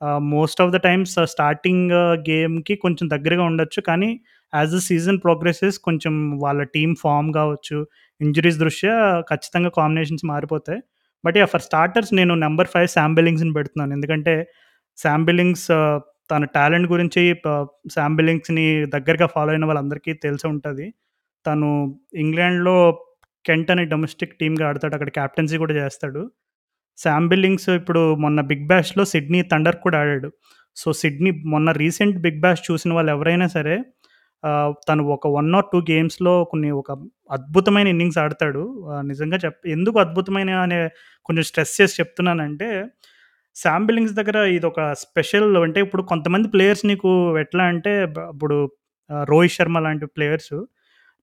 ఆహ్, 0.00 0.22
most 0.32 0.60
of 0.64 0.72
the 0.72 0.80
times 0.84 1.14
starting 1.32 1.90
గేమ్‌కి 2.28 2.74
కొంచెం 2.84 3.06
దగ్గరగా 3.10 3.44
ఉండొచ్చు. 3.50 3.80
కానీ 3.88 4.10
యాస్ 4.52 4.72
ద 4.74 4.80
సీజన్ 4.86 5.18
ప్రోగ్రెసెస్ 5.24 5.76
కొంచెం 5.84 6.14
వాళ్ళ 6.42 6.60
టీమ్ 6.74 6.94
ఫార్మ్ 7.02 7.28
కావచ్చు, 7.34 7.76
ఇంజురీస్ 8.20 8.58
దృష్ట్యా 8.62 8.94
ఖచ్చితంగా 9.30 9.70
కాంబినేషన్స్ 9.76 10.24
మారిపోతాయి. 10.30 10.80
బట్ 11.24 11.36
యా 11.36 11.46
ఫర్ 11.46 11.62
స్టార్టర్స్ 11.62 12.12
నేను 12.14 12.34
నంబర్ 12.36 12.68
5 12.74 12.92
సామ్ 12.96 13.14
బిల్లింగ్స్‌ని 13.16 13.54
పెడుతున్నాను. 13.54 13.92
ఎందుకంటే 13.92 14.34
శాంబిలింగ్స్ 14.98 15.66
బిల్లింగ్స్ 15.68 15.68
uh, 15.70 15.96
తన 16.30 16.44
టాలెంట్ 16.56 16.88
గురించి 16.88 17.22
uh, 17.44 17.64
శాంబిలింగ్స్ని 17.94 18.64
బిల్లింగ్స్‌ని 18.64 18.66
దగ్గరగా 18.94 19.26
ఫాలో 19.34 19.50
అయిన 19.50 19.64
వాళ్ళందరికీ 19.64 20.12
తెలిసి 20.24 20.46
ఉంటుంది 20.46 20.86
తను 21.44 21.68
ఇంగ్లాండ్‌లో 22.24 22.76
కెంట్ 23.44 23.70
అనే 23.70 23.84
డొమెస్టిక్ 23.86 24.34
టీమ్‌గా 24.40 24.64
ఆడతాడు. 24.68 24.94
అక్కడ 24.98 25.10
కెప్టెన్సీ 25.18 25.58
కూడా 25.58 25.74
చేస్తాడు. 25.80 26.22
శాంబిలింగ్స్ 26.98 27.30
బిల్లింగ్స్ 27.32 27.80
ఇప్పుడు 27.80 28.02
మొన్న 28.16 28.40
బిగ్ 28.50 28.66
బ్యాష్లో 28.68 29.04
సిడ్నీ 29.12 29.40
థండర్ 29.52 29.78
కూడా 29.86 29.98
ఆడాడు. 30.02 30.28
సో, 30.76 30.88
సిడ్నీ 31.02 31.30
మొన్న 31.46 31.70
రీసెంట్ 31.82 32.18
బిగ్ 32.18 32.40
బ్యాష్ 32.42 32.62
చూసిన 32.68 32.90
వాళ్ళు 32.92 33.10
ఎవరైనా 33.12 33.46
సరే 33.48 33.76
తను 34.88 35.02
ఒక 35.14 35.28
వన్ 35.36 35.50
ఆర్ 35.56 35.66
టూ 35.72 35.78
గేమ్స్‌లో 35.90 36.34
కొన్ని 36.52 36.70
ఒక 36.80 36.90
అద్భుతమైన 37.30 37.88
ఇన్నింగ్స్ 37.94 38.18
ఆడతాడు. 38.24 38.62
నిజంగా 39.10 39.38
చెప్ 39.44 39.58
ఎందుకు 39.76 39.96
అద్భుతమైన 40.04 40.50
అనే 40.64 40.78
కొంచెం 41.28 41.44
స్ట్రెస్ 41.50 41.74
చేసి 41.80 41.96
చెప్తున్నానంటే, 42.00 42.68
సామ్ 43.56 43.86
బిల్లింగ్స్ 43.88 44.16
దగ్గర 44.20 44.38
ఇదొక 44.56 44.80
స్పెషల్ 45.04 45.50
అంటే 45.62 45.80
ఇప్పుడు 45.86 46.02
కొంతమంది 46.12 46.48
ప్లేయర్స్ 46.54 46.84
నీకు 46.92 47.10
ఎట్లా 47.44 47.64
అంటే 47.72 47.92
ఇప్పుడు 48.32 48.58
రోహిత్ 49.26 49.56
శర్మ 49.56 49.78
లాంటి 49.86 50.06
ప్లేయర్స్ 50.16 50.54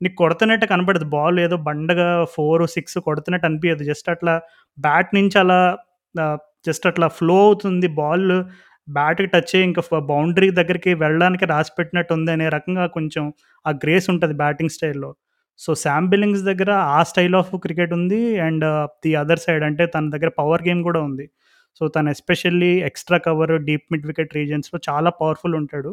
నీకు 0.02 0.16
కొడుతున్నట్టు 0.24 0.66
కనపడదు. 0.74 1.06
బాల్ 1.16 1.38
ఏదో 1.46 1.58
బండగా 1.70 2.08
4, 2.34 2.66
6 2.76 3.02
కొడుతున్నట్టు 3.08 3.48
అనిపియదు. 3.50 3.84
జస్ట్ 3.92 4.10
అట్లా 4.16 4.34
బ్యాట్ 4.78 5.12
నుంచి 5.18 5.38
అలా 5.44 5.60
జస్ట్ 6.68 6.86
అట్లా 6.92 7.08
ఫ్లో 7.18 7.38
అవుతుంది 7.48 7.88
బాల్ 8.00 8.30
బ్యాట్‌కి 8.88 9.28
టచ్ 9.28 9.54
అయ్యి 9.56 9.68
ఇంకా 9.70 9.82
బౌండరీ 10.12 10.50
దగ్గరికి 10.60 10.92
వెళ్ళడానికి 10.96 11.46
రాసిపెట్టినట్టు 11.46 12.14
ఉంది 12.14 12.32
అనే 12.32 12.48
రకంగా 12.50 12.86
కొంచెం 12.98 13.24
ఆ 13.66 13.72
గ్రేస్ 13.84 14.08
ఉంటది 14.10 14.36
బ్యాటింగ్ 14.36 14.70
స్టైల్‌లో. 14.70 15.12
సో, 15.60 15.72
సామ్ 15.84 16.08
బిల్లింగ్స్ 16.10 16.44
దగ్గర 16.44 16.72
ఆ 16.96 17.02
స్టైల్ 17.04 17.36
ఆఫ్ 17.36 17.54
క్రికెట్ 17.64 17.94
ఉంది. 17.94 18.20
అండ్ 18.48 18.66
ది 19.04 19.12
అదర్ 19.16 19.42
సైడ్ 19.46 19.64
అంటే 19.64 19.86
తన 19.88 20.10
దగ్గర 20.16 20.30
పవర్ 20.40 20.64
గేమ్ 20.68 20.82
కూడా 20.84 21.02
ఉంది. 21.02 21.26
సో, 21.82 21.88
తను 21.88 22.10
especially 22.10 22.74
extra 22.90 23.18
cover, 23.28 23.54
deep 23.68 23.86
mid 23.92 24.08
wicket 24.08 24.36
రీజియన్స్‌లో 24.36 24.80
చాలా 24.90 25.10
పవర్‌ఫుల్ 25.22 25.56
ఉంటాడు. 25.62 25.92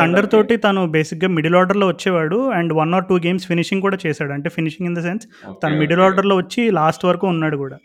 థండర్ 0.00 0.26
తోటి 0.32 0.54
తను 0.64 0.80
బేసిక్‌గా 0.94 1.28
మిడిల్ 1.36 1.56
ఆర్డర్‌లో 1.56 1.86
వచ్చేవాడు. 1.88 2.38
అండ్ 2.58 2.72
1 2.74 2.94
ఆర్ 2.96 3.04
2 3.04 3.18
గేమ్స్ 3.26 3.46
ఫినిషింగ్ 3.46 3.82
కూడా 3.82 3.98
చేశాడు. 4.04 4.32
అంటే 4.32 4.48
ఫినిషింగ్ 4.50 4.88
ఇన్ 4.90 4.96
ద 4.98 5.02
సెన్స్. 5.02 5.26
తను 5.62 5.76
మిడిల్. 5.82 6.02
ఆర్డర్‌లో 6.06 6.36
వచ్చి 6.36 6.64
లాస్ట్ 6.72 7.04
వరకు 7.04 7.26
ఉన్నాడు 7.26 7.56
గూడా. 7.56 7.78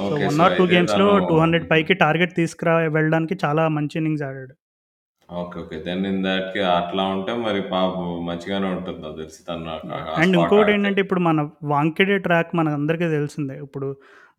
సో, 0.00 0.14
ఓకే. 0.14 0.24
1 0.24 0.36
సో, 0.36 0.44
ఆర్ 0.44 0.52
2 0.52 0.64
అయితే 0.64 0.74
గేమ్స్‌లో 0.74 1.06
తను 1.08 1.26
200 1.30 1.66
పైకి 1.72 1.94
టార్గెట్ 2.02 2.34
తీసుకురా 2.38 2.74
వెళ్ళడానికి 2.96 3.34
చాలా 3.42 3.64
మంచి 3.76 3.96
ఇన్నింగ్స్ 4.00 4.24
ఆడాడు. 4.28 4.54
ఓకే. 5.28 5.56
ఓకే. 5.62 5.76
దెన్ 5.86 6.04
ఇన్ 6.06 6.20
అట్లా 6.72 7.04
ఉంటే 7.14 7.32
మరి 7.44 7.60
పాపం 7.70 8.00
మంచిగానే 8.28 8.68
ఉంటుంది 8.72 9.00
నాకు 9.04 9.16
తెలిసి 9.20 9.40
తను! 9.46 9.68
ఆ 9.70 9.76
అండ్ 9.76 9.84
స్పాట్ 9.84 10.24
ఆడితే. 10.24 10.38
ఇంకోటేంటంటే 10.40 11.00
ఇప్పుడు 11.04 11.20
మన 11.28 11.40
వాంకెడే 11.72 12.16
ట్రాక్ 12.26 12.50
మనందరికీ 12.58 13.06
తెలిసిందే. 13.14 13.56
ఇప్పుడు 13.66 13.88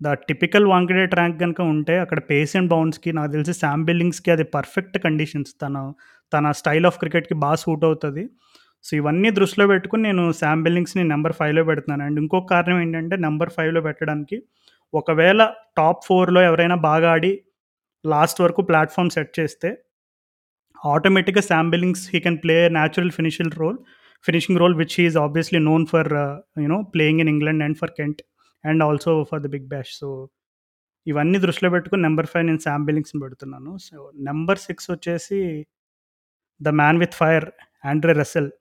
ద 0.01 0.13
టిపికల్ 0.29 0.65
వాంకెడే 0.71 1.05
ట్రాక్ 1.13 1.35
గనుక 1.41 1.61
ఉంటే 1.73 1.95
అక్కడ 2.03 2.19
పేస్ 2.29 2.53
అండ్ 2.59 2.69
బౌన్స్‌కి 2.73 3.11
నాకు 3.17 3.31
తెలిసి 3.35 3.53
సామ్ 3.61 3.83
బిల్లింగ్స్‌కి 3.89 4.31
అది 4.35 4.45
పర్ఫెక్ట్ 4.55 4.97
కండిషన్స్. 5.05 5.53
తను 5.63 5.83
తన 6.31 6.51
స్టైల్ 6.59 6.87
ఆఫ్ 6.89 6.99
క్రికెట్‌కి 7.01 7.35
బా 7.43 7.51
సూట్ 7.63 7.85
అవుతది. 7.89 8.23
సో, 8.85 8.97
ఇవన్నీ 8.99 9.29
దృష్టిలో 9.37 9.65
పెట్టుకొని 9.69 10.03
నేను 10.03 10.23
సామ్ 10.39 10.63
బిల్లింగ్స్‌ని 10.65 11.03
నంబర్ 11.11 11.35
5లో 11.41 11.63
పెడుతున్నాను. 11.69 12.03
అండ్ 12.07 12.19
ఇంకొక 12.23 12.47
కారణం 12.53 12.79
ఏంటంటే 12.83 13.15
నంబర్ 13.25 13.51
5లో 13.59 13.81
పెట్టడానికి 13.87 14.37
ఒకవేళ 14.93 15.41
టాప్ 15.77 16.01
ఫోర్లో 16.05 16.41
ఎవరైనా 16.41 16.75
బాగా 16.75 17.11
ఆడి 17.11 17.31
లాస్ట్ 18.05 18.41
వరకు 18.41 18.61
ప్లాట్ఫామ్ 18.61 19.09
సెట్ 19.09 19.39
చేస్తే 19.39 19.69
ఆటోమేటిక్‌గా 20.85 21.41
Sam Billings 21.41 22.09
he 22.13 22.19
can 22.19 22.37
play 22.43 22.69
natural 22.69 23.11
finishing 23.11 23.59
role 23.59 23.77
finishing 24.25 24.59
role 24.59 24.75
which 24.75 24.95
is 24.99 25.01
is 25.01 25.17
obviously 25.17 25.59
known 25.59 25.85
for 25.85 26.09
you know 26.59 26.81
playing 26.95 27.19
in 27.19 27.29
England 27.29 27.63
and 27.63 27.77
for 27.77 27.91
Kent 27.91 28.21
and 28.63 28.83
also 28.83 29.23
for 29.31 29.41
the 29.41 29.47
Big 29.47 29.67
Bash. 29.67 29.93
So, 29.99 30.09
ఇవన్నీ 31.07 31.39
దృష్టిలో 31.39 31.71
పెట్టుకుని 31.71 32.01
number 32.01 32.27
five 32.27 32.45
నేను 32.45 32.59
Sam 32.59 32.85
బిల్లింగ్స్‌ని 32.85 33.21
పెడుతున్నాను. 33.21 33.77
So, 33.77 34.11
number 34.15 34.59
six 34.59 34.91
వచ్చేసి 34.91 35.39
the 36.61 36.69
man 36.69 36.99
with 36.99 37.13
fire 37.13 37.47
Andre 37.85 38.13
Russell. 38.13 38.51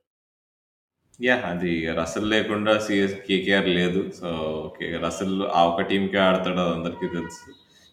Yeah! 1.22 1.42
అది 1.50 1.70
Russell 1.98 2.28
లేకుండా 2.32 2.72
సీఎస్ 2.84 3.14
కేకేఆర్ 3.26 3.68
లేదు. 3.76 4.00
So, 4.18 4.28
okay. 4.66 4.86
రసెల్ 5.04 5.36
ఆ 5.52 5.62
ఒక 5.70 5.86
టీమ్‌కే 5.90 6.20
ఆడతాడు 6.26 6.60
అది 6.64 6.72
అందరికీ 6.76 7.08
తెలుసు. 7.16 7.44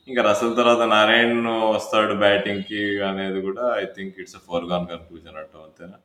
ఇంకా 0.07 0.21
రసెల్ 0.29 0.53
తర్వాత 0.59 0.83
నారాయణ్ 0.93 1.39
వస్తాడు 1.74 2.13
బ్యాటింగ్‌కి 2.24 2.81
అనేది 3.09 3.41
కూడా 3.48 3.65
I 3.77 3.88
think 3.98 4.15
it's 4.24 4.38
a 4.39 4.45
foregone 4.48 4.88
conclusion 4.91 5.39
అంటావు 5.41 5.65
అంతేనా? 5.67 6.00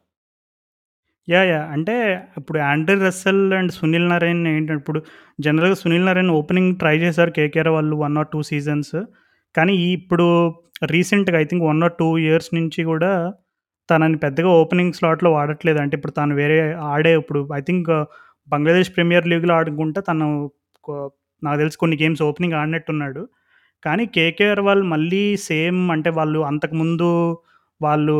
యాహ్! 1.28 1.46
యాహ్! 1.50 1.66
అంటే 1.74 1.94
ఇప్పుడు 2.38 2.58
Andre 2.66 2.94
Russell 3.02 3.44
and 3.58 3.72
Sunil 3.76 4.08
Narine 4.10 4.42
ఏంటంటే 4.50 4.80
ఇప్పుడు 4.80 5.00
జనరల్‌గా 5.38 5.76
సునీల్ 5.82 6.06
నారాయణ్ 6.08 6.32
ఓపెనింగ్ 6.38 6.72
ట్రై 6.82 6.96
చేశారు 7.04 7.32
కేకేఆర్ 7.38 7.70
వాళ్ళు 7.76 7.94
1 7.98 8.18
ఆర్ 8.20 8.28
2 8.28 8.42
సీజన్స్. 8.50 8.94
కానీ 9.54 9.74
ఇప్పుడు 9.96 10.26
రీసెంట్‌గా 10.92 11.38
ఐ 11.40 11.46
థింక్ 11.50 11.64
1 11.66 11.82
ఆర్ 11.86 11.94
2 11.94 12.08
ఇయర్స్ 12.24 12.50
నుంచి 12.58 12.80
కూడా 12.84 13.12
తనని 13.88 14.18
పెద్దగా 14.24 14.50
ఓపెనింగ్ 14.60 14.96
స్లాట్‌లో 14.98 15.30
వాడట్లేదు. 15.36 15.78
అంటే 15.78 15.94
ఇప్పుడు 15.98 16.14
తను 16.18 16.34
వేరే 16.40 16.58
ఆడే 16.92 17.12
ఇప్పుడు 17.20 17.40
I 17.58 17.60
think 17.62 17.88
uh, 17.90 18.04
Bangladesh 18.48 18.90
Premier 18.96 19.26
లీగ్‌లో 19.32 19.52
ఆడుకుంటే 19.58 20.00
తను 20.08 20.26
నాకు 21.42 21.58
తెలిసి 21.62 21.78
కొన్ని 21.82 21.96
గేమ్స్ 22.02 22.22
ఓపెనింగ్ 22.28 22.56
ఆడినట్టున్నాడు. 22.60 23.22
కానీ 23.82 24.04
కేకేఆర్ 24.16 24.62
వాళ్ళు 24.68 24.84
మళ్ళీ 24.94 25.22
సేమ్ 25.50 25.80
అంటే 25.90 26.10
వాళ్ళు 26.18 26.40
అంతకుముందు 26.50 27.08
వాళ్ళు 27.80 28.16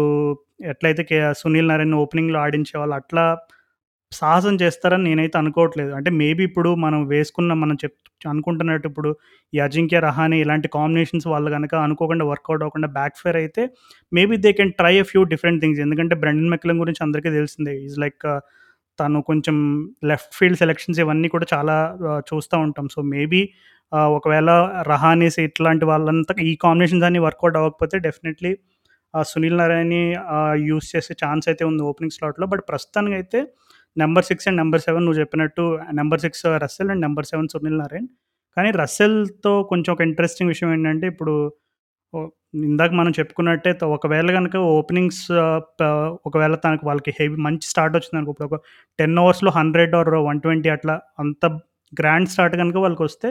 ఎట్లయితే 0.73 1.03
కే 1.05 1.19
సునీల్ 1.41 1.69
నారాయణ్ 1.71 1.97
ఓపెనింగ్‌లో 2.03 2.39
ఆడించే 2.45 2.75
వాళ్ళు 2.81 2.95
అట్లా 3.01 3.25
సాహసం 4.13 4.55
చేస్తారని 4.63 5.05
నేనైతే 5.11 5.37
అనుకోవట్లేదు. 5.43 5.93
అంటే 5.99 6.11
మేబీ 6.23 6.43
ఇప్పుడు 6.51 6.71
మనం 6.87 7.01
వేసుకున్న 7.09 7.53
మనం 7.65 7.77
చెప్ 7.85 7.99
అనుకుంటున్నట్టు 8.27 8.87
ఇప్పుడు 8.89 9.11
ఈ 9.53 9.59
అజింక్య 9.59 9.99
రహానే 10.01 10.37
ఇలాంటి 10.41 10.69
కాంబినేషన్స్ 10.69 11.27
వాళ్ళు 11.27 11.51
కనుక 11.51 11.75
అనుకోకుండా 11.87 12.25
వర్కౌట్ 12.25 12.63
అవ్వకుండా 12.65 12.89
బ్యాక్ 12.99 13.17
ఫైర్ 13.23 13.39
అయితే 13.43 13.63
maybe 14.13 14.37
they 14.45 14.53
can 14.53 14.73
try 14.73 14.95
a 14.99 15.07
few 15.11 15.23
different 15.33 15.61
things. 15.63 15.81
ఎందుకంటే 15.81 16.15
బ్రెండన్ 16.15 16.51
మెక్లం 16.55 16.79
గురించి 16.83 17.03
అందరికీ 17.03 17.31
తెలిసిందే. 17.39 17.75
ఈజ్ 17.87 17.99
లైక్ 18.05 18.21
uh, 18.27 18.41
తను 18.99 19.21
కొంచెం 19.23 19.57
లెఫ్ట్ 20.05 20.35
ఫీల్డ్ 20.39 20.59
సెలక్షన్స్ 20.59 20.99
ఇవన్నీ 21.05 21.29
కూడా 21.29 21.47
చాలా 21.55 21.77
uh, 22.11 22.21
చూస్తూ 22.31 22.57
ఉంటాం. 22.67 22.87
సో, 22.95 23.03
మేబీ 23.15 23.43
uh, 23.93 24.09
ఒకవేళ 24.19 24.51
రహానేస్ 24.93 25.39
ఇట్లాంటి 25.47 25.85
వాళ్ళంతా 25.85 26.35
ఈ 26.51 26.55
కాంబినేషన్స్ 26.67 27.07
అన్నీ 27.11 27.23
వర్కౌట్ 27.29 27.59
అవ్వకపోతే 27.63 27.99
డెఫినెట్‌లీ 28.09 28.53
సునీల్ 29.15 29.59
నారాయణ్‌ని 29.59 30.01
యూస్ 30.11 30.65
యూజ్ 30.69 30.87
చేసే 30.93 31.15
ఛాన్స్ 31.25 31.47
అయితే 31.51 31.65
ఉంది 31.65 31.83
ఓపెనింగ్ 31.91 32.15
స్లాట్‌లో. 32.17 32.47
బట్ 32.53 32.63
ప్రస్తుతానికి 32.71 33.15
అయితే 33.15 33.41
number 33.97 34.25
six 34.25 34.47
and 34.49 34.59
number 34.63 34.83
seven 34.87 35.05
నువ్వు 35.07 35.21
చెప్పినట్టు 35.21 35.65
number 35.93 36.21
six 36.21 36.45
Russell 36.65 36.91
and 36.91 37.03
number 37.03 37.27
seven 37.27 37.49
Sunil 37.49 37.79
Narine. 37.79 38.09
కానీ 38.57 38.71
రస్సెల్‌తో 38.81 39.53
కొంచెం 39.63 39.91
ఒక 39.95 40.03
ఇంట్రెస్టింగ్ 40.03 40.51
విషయం 40.55 40.71
ఏంటంటే 40.73 41.07
ఇప్పుడు 41.07 41.35
ఇందాక 42.65 42.93
మనం 42.93 43.13
చెప్పుకున్నట్టే 43.19 43.71
ఒకవేళ 43.87 44.29
కనుక 44.31 44.57
ఓపెనింగ్స్ 44.75 45.23
ఒకవేళ 46.27 46.55
తనకు 46.65 46.85
వాళ్ళకి 46.87 47.13
హెవీ 47.21 47.39
మంచి 47.47 47.67
స్టార్ట్ 47.69 47.95
వచ్చిందనుకో 47.97 48.33
ఇప్పుడు 48.33 48.49
ఒక 48.51 48.59
టెన్ 48.99 49.19
అవర్స్లో 49.19 49.51
హండ్రెడ్ 49.51 49.95
ఆర్ 49.95 50.11
120 50.21 50.71
అట్లా 50.77 50.95
అంత 51.19 51.45
గ్రాండ్ 51.93 52.29
స్టార్ట్ 52.29 52.57
కనుక 52.57 52.77
వాళ్ళకి 52.77 53.03
వస్తే 53.03 53.31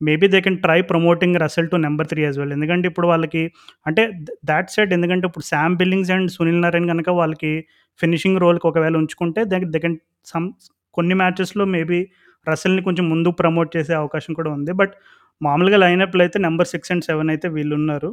maybe 0.00 0.26
they 0.28 0.38
can 0.46 0.58
try 0.62 0.78
promoting 0.90 1.36
Russell 1.42 1.68
to 1.68 1.76
number 1.84 2.08
three 2.10 2.20
as 2.24 2.38
well. 2.40 2.52
ఎందుకంటే 2.56 2.86
ఇప్పుడు 2.90 3.06
వాళ్ళకి 3.12 3.42
అంటే 3.86 4.02
దాట్ 4.50 4.70
సెట్ 4.74 4.92
ఎందుకంటే 4.96 5.26
ఇప్పుడు 5.28 5.46
Sam 5.50 5.76
Billings 5.80 6.12
and 6.16 6.30
Sunil 6.36 6.60
Narine 6.64 6.88
కనుక 6.92 7.10
వాళ్ళకి 7.20 7.52
ఫినిషింగ్ 8.00 8.40
రోల్‌కి 8.44 8.66
ఒకవేళ 8.70 8.94
ఉంచుకుంటే 9.02 9.42
దే 9.52 9.58
దే 9.74 9.80
కెన్ 9.84 9.96
సమ్ 10.32 10.46
కొన్ని 10.94 11.14
మ్యాచెస్‌లో 11.22 11.64
మేబీ 11.76 12.00
రసల్ని 12.46 12.82
కొంచెం 12.82 13.04
ముందు 13.12 13.30
ప్రమోట్ 13.40 13.70
చేసే 13.76 13.94
అవకాశం 14.00 14.32
కూడా 14.38 14.50
ఉంది. 14.56 14.72
బట్ 14.80 14.92
మామూలుగా 15.40 15.78
లైనప్‌లో 15.84 16.22
అయితే 16.26 16.38
నెంబర్ 16.46 16.68
సిక్స్ 16.72 16.92
అండ్ 16.94 17.04
సెవెన్ 17.08 17.30
అయితే 17.32 17.48
వీళ్ళు 17.56 17.74
ఉన్నారు 17.80 18.10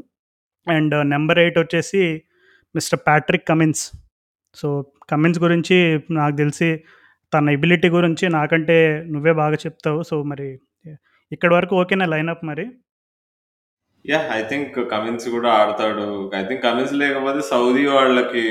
అండ్ 0.67 0.95
నెంబర్ 1.13 1.39
ఎయిట్ 1.39 1.59
వచ్చేసి 1.63 2.01
Mister 2.75 3.01
Patrick 3.07 3.45
Cummins. 3.49 3.83
So, 4.55 4.67
Cummins 5.11 5.39
గురించి 5.45 5.77
నాకు 6.17 6.35
తెలిసి 6.37 6.69
తన 7.33 7.49
ఎబిలిటీ 7.57 7.89
గురించి 7.97 8.25
నాకంటే 8.37 8.77
నువ్వే 9.13 9.33
బాగా 9.41 9.57
చెప్తావు. 9.65 9.99
సో, 10.09 10.15
మరి 10.31 10.47
ఇక్కడి 11.31 11.53
వరకు 11.55 11.73
ఓకేనా 11.81 12.05
లైనప్ 12.11 12.43
మరి? 12.45 12.65
యాహ్! 14.05 14.25
ఐ 14.31 14.41
థింక్ 14.47 14.73
కమిన్స్ 14.93 15.27
కూడా 15.35 15.49
ఆడతాడు. 15.59 16.05
ఐ 16.35 16.43
థింక్ 16.47 16.63
కమిన్స్ 16.65 16.93
లేకపోతే 17.01 17.41
సౌదీ 17.51 17.83
వాళ్ళకి 17.91 18.41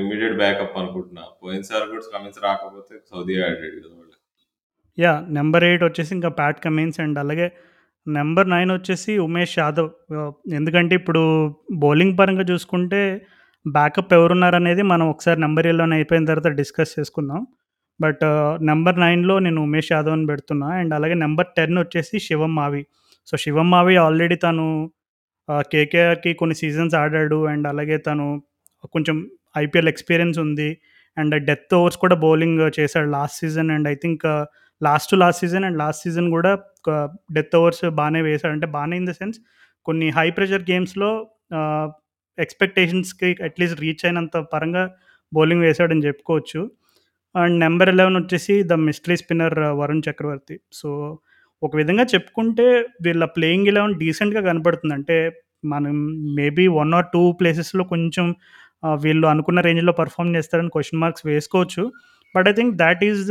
ఇమ్మీడియేట్ 0.00 0.36
బ్యాకప్ 0.42 0.76
అనుకుంటున్నా. 0.80 1.24
పోయినసారి 1.42 1.84
కూడా 1.90 2.04
కమిన్స్ 2.14 2.38
రాకపోతే 2.46 2.94
సౌదీ 3.10 3.34
ఆడాడు 3.40 3.70
కదా 3.78 3.94
వాళ్ళు. 3.94 4.16
యాహ్! 4.98 5.20
నంబర్ 5.38 5.64
8 5.68 5.84
వచ్చేసి 5.88 6.12
ఇంకా 6.18 6.30
ప్యాట్ 6.38 6.60
కమిన్స్ 6.66 7.00
అండ్ 7.04 7.18
అలాగే 7.24 7.48
నంబర్ 8.06 8.48
9 8.50 8.72
వచ్చేసి 8.76 9.12
ఉమేష్ 9.26 9.56
యాదవ్. 9.60 9.90
ఆహ్, 10.18 10.30
ఎందుకంటే 10.58 10.94
ఇప్పుడు 11.00 11.22
బౌలింగ్ 11.82 12.16
పరంగా 12.20 12.44
చూసుకుంటే 12.52 13.00
బ్యాకప్ 13.66 14.12
ఎవరున్నారనేది 14.18 14.82
మనం 14.92 15.06
ఒకసారి 15.14 15.38
నంబర్ 15.42 15.66
11 15.68 15.94
అయిపోయిన 15.98 16.28
తర్వాత 16.30 16.50
డిస్కస్ 16.60 16.94
చేసుకుందాం. 16.98 17.40
బట్ 18.00 18.24
నెంబర్ 18.70 18.98
నైన్లో 19.00 19.34
నేను 19.38 19.60
ఉమేష్ 19.62 19.90
యాదవ్‌ని 19.92 20.26
పెడుతున్నా. 20.26 20.68
అండ్ 20.80 20.92
అలాగే 20.98 21.16
నెంబర్ 21.24 21.48
టెన్ 21.58 21.76
వచ్చేసి 21.82 22.16
శివం 22.28 22.52
మావి. 22.54 22.82
సో, 23.28 23.34
శివం 23.44 23.68
మావి 23.72 23.96
ఆల్రెడీ 24.04 24.36
తను 24.46 24.66
కేకేఆర్‌కి 25.72 26.32
కొన్ని 26.40 26.56
సీజన్స్ 26.62 26.94
ఆడాడు. 27.02 27.40
అండ్ 27.52 27.66
అలాగే 27.72 27.98
తను 28.08 28.26
కొంచెం 28.94 29.16
ఐపీఎల్ 29.58 29.90
ఎక్స్‌పీరియన్స్ 29.92 30.38
ఉంది. 30.46 30.70
అండ్ 31.16 31.34
డెత్ 31.48 31.74
ఓవర్స్ 31.78 31.98
కూడా 32.04 32.16
బౌలింగ్ 32.24 32.60
చేశాడు 32.78 33.08
last 33.16 33.38
season 33.42 33.70
and 33.76 33.88
I 33.88 33.96
think 34.04 34.24
last 34.80 35.12
last 35.22 35.40
season 35.44 35.64
and 35.68 35.78
last 35.82 36.02
season 36.06 36.28
కూడా 36.36 36.52
డెత్ 37.36 37.56
ఓవర్స్ 37.60 37.84
బాగానే 38.00 38.20
వేశాడు. 38.28 38.52
అంటే 38.56 38.68
బాగానే 38.76 38.96
ఇన్ 39.02 39.08
ద 39.10 39.14
సెన్స్ 39.20 39.38
కొన్ని 39.86 40.08
హై 40.18 40.28
ప్రెషర్ 40.38 40.64
గేమ్స్‌లో 40.70 41.10
ఎక్స్‌పెక్టేషన్స్‌కి 42.38 43.30
అట్‌లీస్ట్ 43.46 43.78
రీచ్ 43.84 44.04
అయినంత 44.06 44.36
పరంగా 44.52 44.84
బౌలింగ్ 45.32 45.64
వేశాడని 45.66 46.04
చెప్పుకోవచ్చు. 46.08 46.60
అండ్ 47.34 47.56
నెంబర్ 47.64 47.90
ఎలెవెన్ 47.92 48.18
వచ్చేసి 48.20 48.54
the 48.70 48.76
mystery 48.86 49.16
spinner 49.20 49.56
Varun 49.80 50.04
Chakravarthy. 50.06 50.56
So, 50.72 50.88
ఒక 51.62 51.72
విధంగా 51.76 52.04
చెప్పుకుంటే 52.12 52.66
వీళ్ళ 53.02 53.24
ప్లేయింగ్ 53.36 53.68
11 53.70 53.94
డీసెంట్‌గా 54.02 54.40
కనపడుతుంది. 54.48 54.94
అంటే 54.98 55.16
మనం 55.64 55.96
మేబీ 56.38 56.64
వన్ 56.78 56.92
ఆర్ 56.98 57.08
టూ 57.14 57.22
ప్లేసెస్‌లో 57.40 57.84
కొంచెం 57.92 58.26
వీళ్ళు 59.02 59.26
అనుకున్న 59.32 59.60
రేంజ్‌లో 59.66 59.92
పర్ఫామ్ 60.00 60.30
చేస్తారని 60.36 60.70
క్వశ్చన్ 60.76 61.00
మార్క్స్ 61.02 61.24
వేసుకోవచ్చు. 61.30 61.82
But 62.34 62.46
I 62.48 62.54
think 62.58 62.72
that 62.82 63.02
is 63.08 63.22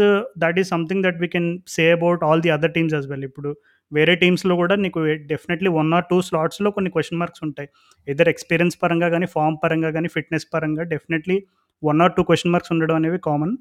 that 0.43 0.57
is 0.61 0.69
something 0.73 1.03
that 1.05 1.19
we 1.23 1.27
can 1.35 1.47
say 1.75 1.85
about 1.97 2.23
all 2.27 2.41
the 2.45 2.51
other 2.55 2.73
teams 2.77 2.95
as 2.99 3.07
well. 3.11 3.25
ఇప్పుడు 3.29 3.51
వేరే 3.91 4.13
టీమ్స్‌లో 4.23 4.55
కూడా 4.61 4.75
నీకు 4.83 4.99
డెఫినెట్‌లీ 5.31 5.69
వన్ 5.77 5.91
ఆర్ 5.97 6.05
టూ 6.09 6.17
స్లాట్స్‌లో 6.27 6.69
కొన్ని 6.71 6.89
క్వశ్చన్ 6.95 7.19
మార్క్స్ 7.21 7.43
ఉంటాయి. 7.47 7.69
ఎదర్ 8.07 8.29
ఎక్స్‌పీరియన్స్ 8.33 8.75
పరంగా 8.83 9.07
కానీ 9.09 9.27
ఫామ్ 9.35 9.57
పరంగా 9.63 9.91
కానీ 9.97 10.09
ఫిట్‌నెస్ 10.15 10.47
పరంగా 10.53 10.83
definitely 10.93 11.37
one 11.83 12.01
or 12.01 12.13
two 12.17 12.23
question 12.29 12.53
marks 12.53 12.71
ఉండడం 12.75 12.97
అనేవి 12.99 13.19
కామన్. 13.27 13.53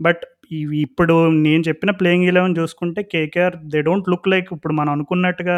బట్ 0.00 0.22
ఇవి 0.58 0.78
ఇప్పుడు 0.86 1.14
నేను 1.44 1.62
చెప్పిన 1.68 1.90
ప్లేయింగ్ 2.00 2.26
11 2.28 2.56
చూసుకుంటే 2.60 3.00
KKR 3.12 3.56
they 3.72 3.80
don't 3.82 4.08
look 4.12 4.28
like 4.32 4.48
ఇప్పుడు 4.56 4.74
మనం 4.74 4.90
అనుకున్నట్టుగా 4.96 5.56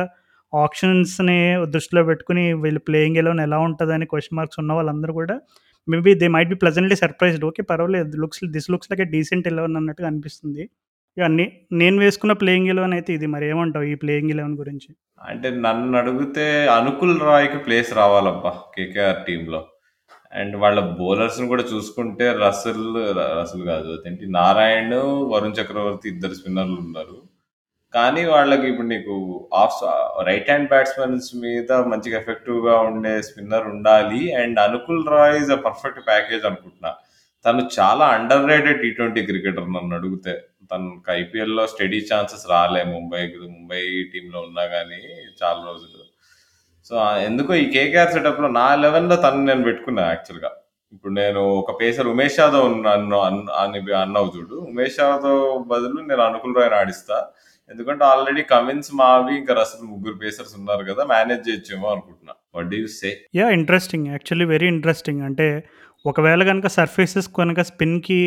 ఆప్షన్స్‌ని 0.52 1.38
దృష్టిలో 1.74 2.02
పెట్టుకుని 2.10 2.44
వీళ్ళు 2.64 2.80
ప్లేయింగ్ 2.88 3.18
11 3.20 3.40
ఎలా 3.46 3.58
ఉంటుందని 3.68 4.06
క్వశ్చన్ 4.12 4.36
మార్క్స్ 4.38 4.60
ఉన్న 4.62 4.72
వాళ్ళందరూ 4.78 5.12
కూడా 5.20 5.36
maybe 5.88 6.12
they 6.20 6.26
might 6.34 6.50
be 6.52 6.58
pleasantly 6.62 6.96
surprised. 7.02 7.44
Okay 7.50 7.62
పర్వాలేదు 7.70 8.16
looks 8.22 8.42
this 8.54 8.68
looks 8.72 8.90
like 8.92 9.02
decent 9.12 9.46
11 9.50 9.78
అన్నట్టుగా 9.80 10.08
అనిపిస్తుంది. 10.10 10.62
ఇవన్నీ 11.16 11.44
నేను 11.80 11.96
వేసుకున్న 12.04 12.32
ప్లేయింగ్ 12.40 12.70
11 12.70 12.94
అయితే 12.98 13.10
ఇది. 13.18 13.26
మరి 13.34 13.44
ఏమంటావు 13.52 13.86
ఈ 13.92 13.96
ప్లేయింగ్ 14.02 14.32
11 14.32 14.56
గురించి? 14.62 14.88
అంటే 15.22 15.48
నన్నడిగితే 15.64 16.46
అనుకుల్ 16.76 17.14
రాయ్‌కి 17.28 17.58
ప్లేస్ 17.66 17.90
రావాలబ్బా 18.00 18.52
కేకేఆర్ 18.74 19.20
టీంలో 19.28 19.60
అండ్ 20.36 20.56
వాళ్ళ 20.62 20.80
బౌలర్స్‌ని 20.98 21.46
కూడా 21.48 21.64
చూసుకుంటే 21.72 22.26
రసల్ 22.40 22.86
రసల్ 23.34 23.64
కాదు 23.70 23.88
అదేంటి 23.96 24.26
నారాయణ్, 24.36 24.96
వరుణ్ 25.32 25.56
చక్రవర్తి 25.58 26.06
ఇద్దరు 26.08 26.34
స్పిన్నర్‌లు 26.34 26.78
ఉన్నారు. 26.84 27.16
కానీ 27.94 28.22
వాళ్ళకి 28.26 28.66
ఇప్పుడు 28.70 28.88
నీకు 28.88 29.14
ఆఫ్ 29.56 29.78
రైట్ 30.28 30.50
హ్యాండ్ 30.50 30.70
బ్యాట్స్‌మెన్స్ 30.70 31.28
మీద 31.44 31.72
మంచిగా 31.92 32.18
ఎఫెక్టివ్‌గా 32.22 32.76
ఉండే 32.88 33.14
స్పిన్నర్ 33.28 33.66
ఉండాలి. 33.74 34.22
And 34.42 34.58
Anukul 34.66 35.02
Roy 35.14 35.38
is 35.42 35.52
a 35.52 35.60
perfect 35.66 36.00
package 36.08 36.44
అనుకుంటున్నా. 36.50 36.92
తను 37.44 37.62
చాలా 37.78 38.06
under 38.16 38.46
rated 38.52 38.82
T 38.82 38.90
twenty 38.92 39.22
cricketer 39.26 39.68
నన్ను 39.76 39.94
అడిగితే. 39.98 40.34
తనకి 40.72 41.10
ఐపీఎల్‌లో 41.18 41.64
స్టడీ 41.72 42.00
ఛాన్సెస్ 42.10 42.46
రాలే 42.50 42.82
ముంబైకి 42.92 43.38
ముంబై 43.48 43.82
టీమ్‌లో 44.14 44.40
ఉన్నా 44.48 44.64
గానీ 44.74 45.02
చాలా 45.42 45.60
రోజులు. 45.70 45.95
సో, 46.90 46.94
ఎందుకో 47.26 47.52
ఈ 47.56 47.64
కేకేఆర్ 47.72 48.12
సెటప్‌లో 48.12 48.48
నా 48.56 48.66
లెవెన్‌లో 48.82 49.16
తను 49.24 49.40
నేను 49.48 49.62
పెట్టుకున్నా 49.64 50.02
యాక్చువల్‌గా. 50.08 50.50
ఇప్పుడు 50.92 51.12
నేను 51.14 51.40
ఒక 51.60 51.70
పేసర్ 51.80 52.08
ఉమేష్ 52.12 52.38
యాదవ్ 52.40 52.66
నన్ను 52.84 53.16
అన్ 53.24 53.40
అని 53.62 53.78
అన్నావు 54.02 54.28
చూడు. 54.36 54.56
ఉమేష్ 54.68 54.98
యాదవ్ 55.02 55.40
బదులు 55.72 55.98
నేను 56.10 56.22
అనుకుల్ 56.28 56.54
రాయ్‌ని 56.58 56.76
ఆడిస్తా. 56.78 57.16
ఎందుకంటే 57.70 58.02
ఆల్రెడీ 58.10 58.42
కమిన్స్, 58.52 58.90
మావి 59.00 59.32
ఇంకా 59.38 59.52
రసల్ 59.60 59.88
ముగ్గురు 59.90 60.16
పేసర్స్ 60.20 60.54
ఉన్నారు 60.60 60.84
కదా! 60.90 61.04
మేనేజ్ 61.12 61.42
చేయొచ్చేమో 61.48 61.86
అనుకుంటున్నా. 61.94 62.34
What 62.54 62.68
do 62.72 62.78
you 62.82 62.88
say? 62.98 63.10
Yeah 63.34 63.46
interesting. 63.58 64.06
Actually 64.14 64.46
very 64.54 64.68
interesting. 64.74 65.22
అంటే 65.28 65.48
ఒకవేళ 66.04 66.42
కనుక 66.50 66.66
సర్ఫేసెస్ 66.76 67.28
కనుక 67.38 67.60
స్పిన్‌కి 67.70 68.20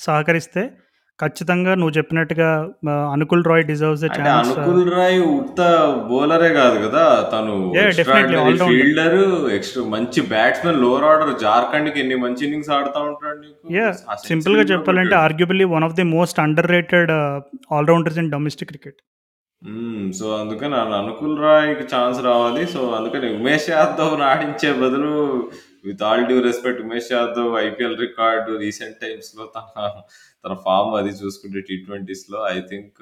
సహకరిస్తే 0.00 0.62
ఖచ్చితంగా 1.20 1.72
నువ్వు 1.74 1.94
చెప్పినట్టుగా 1.96 2.48
అనుకుల్ 3.12 3.42
రాయ్ 3.44 3.64
డిజర్వ్స్. 3.64 4.04
అనుకుల్ 4.34 4.84
రాయ్ 4.92 5.18
ఉత్త 5.32 5.60
బౌలరే 6.10 6.50
కాదు 6.54 6.76
కదా! 6.84 7.04
తను. 7.32 7.54
ఫీల్డర్, 8.70 9.18
ఎక్స్‌ట్రా 9.56 9.84
మంచి 9.90 10.20
బ్యాట్స్‌మన్ 10.32 10.80
లోవర్ 10.82 11.06
ఆర్డర్ 11.10 11.32
జార్ఖండ్‌కి 11.42 12.00
ఎన్ని 12.00 12.18
మంచి 12.24 12.44
ఇన్నింగ్స్ 12.46 12.72
ఆడుతా 12.78 13.00
ఉంటాడు 13.02 13.38
సెంచరీ 14.26 14.54
కూడా 14.54 14.66
చెప్పాలంటే. 14.72 15.16
Arguably 15.20 15.66
one 15.74 15.84
of 15.84 15.96
the 15.96 16.06
most 16.10 16.40
underrated 16.70 17.12
all 17.72 17.88
rounders 17.88 18.20
in 18.24 18.30
domestic 18.30 18.70
cricket. 18.72 19.00
So, 20.12 20.26
అందుకని 20.34 20.74
అను 20.74 20.94
అనుకుల్ 20.98 21.34
రాయ్‌కి 21.42 21.84
ఛాన్స్ 21.94 22.20
రావాలి. 22.24 22.62
సో, 22.66 22.82
అందుకని 22.90 23.28
ఉమేష్ 23.34 23.68
యాదవ్‌ని 23.70 24.24
ఆడించే 24.24 24.70
బదులు 24.78 25.12
with 25.84 26.02
all 26.06 26.24
due 26.26 26.38
respect 26.46 26.80
Umesh 26.84 27.10
Yadav 27.14 27.50
IPL 27.60 27.98
record 28.04 28.48
recent 28.62 28.96
టైమ్స్‌లో 29.04 29.44
తన 29.54 29.84
తన 30.44 30.54
ఫార్మ్ 30.64 30.94
అది 31.00 31.12
చూసుకుంటే 31.20 31.60
టీ 31.68 31.76
ట్వెంటీస్‌లో 31.84 32.40
ఐ 32.50 32.58
థింక్ 32.70 32.98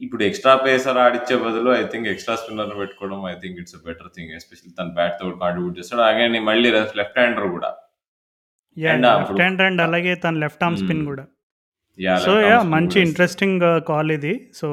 ఇప్పుడు 0.00 0.22
ఎక్స్‌ట్రా 0.26 0.52
పేసర్ 0.64 0.98
ఆడిచ్చే 1.02 1.36
బదులు 1.42 1.70
ఐ 1.74 1.84
థింక్ 1.92 2.06
ఎక్స్‌ట్రా 2.12 2.34
స్పిన్నర్‌ని 2.40 2.76
పెట్టుకోవడం 2.78 3.20
I 3.30 3.36
think 3.42 3.58
it's 3.62 3.76
better 3.86 4.10
thing. 4.14 4.30
Especially 4.38 4.72
తన 4.78 4.90
బ్యాట్‌తో 4.98 5.22
కూడా 5.26 5.38
కాంట్రిబ్యూట్ 5.42 5.78
చేస్తాడు. 5.80 6.02
అగైన్ 6.08 6.36
మళ్ళీ 6.46 6.68
లెఫ్ట్ 6.98 7.18
హ్యాండర్ 7.18 7.48
కూడా. 7.56 7.70
And 8.76 9.06
left 9.10 9.40
hand 9.40 9.62
and 9.66 9.80
ah, 9.80 9.88
అలాగే 9.88 10.12
తన 10.24 10.34
left 10.44 10.62
arm 10.62 10.78
spin. 10.82 11.02
Yeah! 11.98 12.20
So! 12.20 12.32
Spin 12.36 12.70
మంచి 12.74 12.94
కూడా. 12.94 13.04
ఇంట్రెస్టింగ్ 13.06 13.60
కాల్ 13.88 14.12
ఇది. 14.16 14.34
సో, 14.54 14.68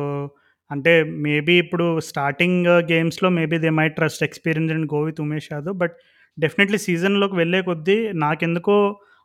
అంటే 0.72 0.94
మేబీ 1.26 1.56
ఇప్పుడు 1.64 1.86
స్టార్టింగ్ 2.08 2.62
గేమ్స్‌లో 2.90 3.30
maybe 3.38 3.58
they 3.60 3.72
might 3.78 3.96
trust 3.96 4.24
experience 4.24 4.74
and 4.74 4.88
go 4.94 5.02
with 5.04 5.22
Umesh 5.26 5.50
Yadav. 5.52 5.76
But 5.84 5.96
definitely 6.38 6.80
సీజన్‌లోకి 6.86 7.36
వెళ్ళే 7.36 7.62
కొద్దీ 7.62 7.96
నాకెందుకో 8.24 8.78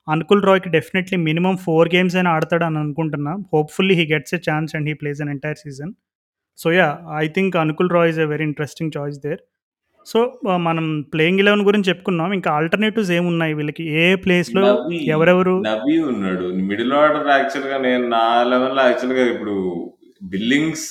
అనుకుల్ 0.08 0.42
రాయ్‌కి 0.42 0.70
డెఫినెట్లీ 0.70 1.16
మినిమమ్ 1.26 1.58
4 1.66 1.84
గేమ్స్ 1.94 2.16
అయినా 2.16 2.30
ఆడతాడని 2.36 2.78
అనుకుంటున్నా. 2.78 3.32
Hopefully 3.52 3.96
he 4.00 4.06
gets 4.12 4.34
a 4.34 4.42
chance 4.48 4.72
and 4.76 4.88
he 4.90 4.96
plays 5.00 5.20
an 5.20 5.30
entire 5.30 5.60
season. 5.62 5.92
So, 6.58 6.68
yeah! 6.72 6.94
I 7.20 7.26
think 7.36 7.54
Anukul 7.62 7.90
Roy 7.96 8.10
is 8.12 8.20
a 8.20 8.28
very 8.32 8.44
interesting 8.50 8.92
choice 8.96 9.18
there. 9.26 9.40
So, 10.06 10.20
మనం 10.66 10.86
playing 11.12 11.40
11 11.40 11.64
గురించి 11.68 11.90
చెప్పుకున్నాం. 11.90 12.30
ఇంకా 12.38 12.50
ఆల్టర్‌నేటివ్స్ 12.52 13.12
ఏమున్నాయి 13.18 13.54
వీళ్ళకి? 13.54 13.84
ఏ 14.00 14.06
ప్లేస్‌లో 14.24 14.62
నవీ, 14.68 14.98
ఎవరెవరు 15.14 15.54
నవీ 15.68 15.96
ఉన్నాడు. 16.10 16.46
మిడిల్ 16.70 16.94
ఆర్డర్ 17.02 17.28
యాక్చువల్‌గా 17.34 17.78
నేను 17.86 18.04
నా 18.08 18.24
లెవెల్‌లో 18.52 18.84
యాక్చువల్‌గా 18.88 19.26
ఇప్పుడు 19.32 19.56
బిల్లింగ్స్ 20.32 20.90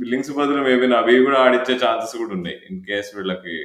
బిల్లింగ్స్ 0.00 0.32
బదులు 0.36 0.62
మేబీ 0.62 0.88
నవీ 0.94 1.16
కూడా 1.24 1.38
ఆడిచ్చే 1.44 1.74
ఛాన్సెస్ 1.84 2.16
కూడా 2.18 2.32
ఉన్నాయి. 2.34 2.58
ఇన్ 2.70 2.80
కేస్ 2.84 3.10
వీళ్ళకి 3.16 3.56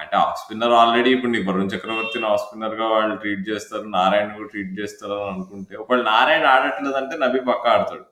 అంటే 0.00 0.16
ఆఫ్ 0.20 0.38
స్పిన్నర్ 0.40 0.74
ఆల్రెడీ 0.78 1.10
ఇప్పుడు 1.10 1.32
నీకు 1.32 1.46
వరుణ్ 1.50 1.72
చక్రవర్తిని 1.74 2.26
ఆఫ్ 2.30 2.40
స్పిన్నర్‌గా 2.42 2.86
వాళ్ళు 2.88 3.14
ట్రీట్ 3.16 3.44
చేస్తారు. 3.50 3.84
నారాయణ్ 3.96 4.32
కూడా 4.36 4.48
ట్రీట్ 4.48 4.72
చేస్తారు 4.80 5.16
అని 5.18 5.30
అనుకుంటే 5.32 5.74
ఒకవేళ 5.76 6.02
నారాయణ్ 6.10 6.48
ఆడట్లేదంటే 6.52 7.16
నబీ 7.24 7.40
పక్క 7.50 7.66
ఆడతాడు. 7.74 8.04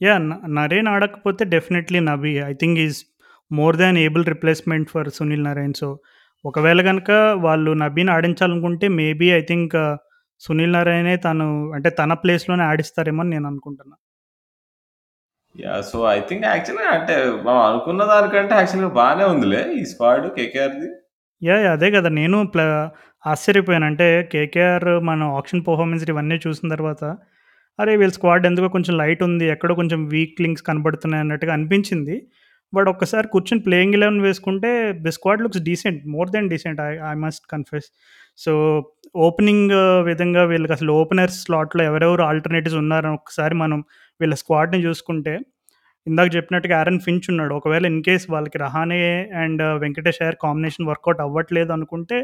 yeah 0.00 0.14
Naren 0.58 0.88
ఆడకపోతే 0.88 1.44
definitely 1.54 2.00
Nabi. 2.08 2.34
I 2.44 2.54
think 2.54 2.78
is 2.78 2.98
more 3.50 3.76
than 3.76 3.98
able 3.98 4.24
replacement 4.26 4.90
for 4.90 5.08
Sunil 5.10 5.44
Narine 5.44 5.76
so, 5.80 5.88
ఒకవేళ 6.44 6.80
కనుక 6.82 7.10
వాళ్ళు 7.46 7.70
నబీని 7.82 8.10
ఆడించాలనుకుంటే 8.10 8.86
మేబీ 9.00 9.26
ఐ 9.32 9.42
థింక్ 9.48 9.76
సునీల్ 10.40 10.72
నారాయణే 10.72 11.16
తను 11.24 11.46
అంటే 11.76 11.90
తన 11.98 12.12
ప్లేస్‌లోనే 12.22 12.64
ఆడిస్తారేమో 12.64 13.22
అని 13.22 13.30
నేను 13.30 13.46
అనుకుంటున్నాను 13.46 14.00
యాహ్! 15.60 15.82
సో, 15.88 15.98
ఐ 16.10 16.18
థింక్ 16.28 16.44
యాక్చువల్‌గా 16.48 16.90
అంటే 16.96 17.14
మనం 17.46 17.60
అనుకున్న 17.68 18.02
దానికంటే 18.10 18.54
యాక్చువల్‌గా 18.58 18.90
బానే 18.98 19.24
ఉందిలే 19.32 19.62
ఈ 19.74 19.82
స్క్వాడ్ 19.90 20.26
కేకేఆర్‌ది. 20.36 20.88
యాహ్! 21.42 21.62
యాహ్! 21.64 21.74
అదే 21.76 21.88
కదా! 21.96 22.10
నేను 22.20 22.38
ప్ల 22.52 22.60
ఆశ్చర్యపోయాను. 23.24 23.86
అంటే 23.90 24.06
కేకేఆర్ 24.32 24.90
మన 25.08 25.22
ఆక్షన్ 25.40 25.62
పర్ఫార్మెన్స్ 25.66 26.04
ఇవన్నీ 26.12 26.36
చూసిన 26.44 26.66
తర్వాత, 26.74 27.02
అరే! 27.78 27.92
వీళ్ళ 28.00 28.14
స్క్వాడ్ 28.18 28.46
ఎందుకో 28.50 28.68
కొంచెం 28.76 28.94
లైట్ 29.02 29.22
ఉంది. 29.28 29.46
ఎక్కడో 29.54 29.74
కొంచెం 29.80 30.00
వీక్ 30.14 30.40
లింక్స్ 30.44 30.64
కనబడుతున్నాయి 30.68 31.22
అన్నట్టుగా 31.24 31.52
అనిపించింది. 31.58 32.16
బట్ 32.72 32.88
ఒక్కసారి 32.92 33.26
కూర్చొని 33.32 33.62
ప్లేయింగ్ 33.66 33.94
11 33.96 34.20
వేసుకుంటే 34.26 34.70
the 35.04 35.12
squad 35.16 35.42
looks 35.44 35.62
decent. 35.68 36.02
More 36.14 36.28
than 36.34 36.48
decent 36.52 36.80
I 36.82 36.92
I 37.08 37.14
must 37.22 37.44
confess. 37.52 37.88
So, 38.38 38.52
opening 39.22 39.72
విధంగా 40.08 40.42
వీళ్ళకి 40.50 40.74
అసలు 40.76 40.92
ఓపెనర్స్ 41.00 41.38
స్లాట్‌లో 41.44 41.82
ఎవరెవరు 41.90 42.22
ఆల్టర్‌నేటివ్స్ 42.28 42.78
ఉన్నారని 42.82 43.16
ఒకసారి 43.18 43.54
మనం 43.62 43.80
వీళ్ళ 44.20 44.34
స్క్వాడ్‌ని 44.40 44.80
చూసుకుంటే, 44.86 45.34
ఇందాక 46.06 46.28
చెప్పినట్టుగా 46.36 46.74
ఆరన్ 46.80 47.00
ఫించ్ 47.06 47.26
ఉన్నాడు. 47.32 47.54
ఒకవేళ 47.60 47.84
ఇన్ 47.92 48.02
కేస్ 48.06 48.26
వాళ్ళకి 48.30 48.58
Rahane 48.64 49.00
and 49.42 49.62
Venkatesh 49.82 50.20
Iyer 50.22 50.38
combination 50.44 50.88
work out 50.90 51.22
అవ్వట్లేదు 51.26 51.72
అనుకుంటే, 51.76 52.18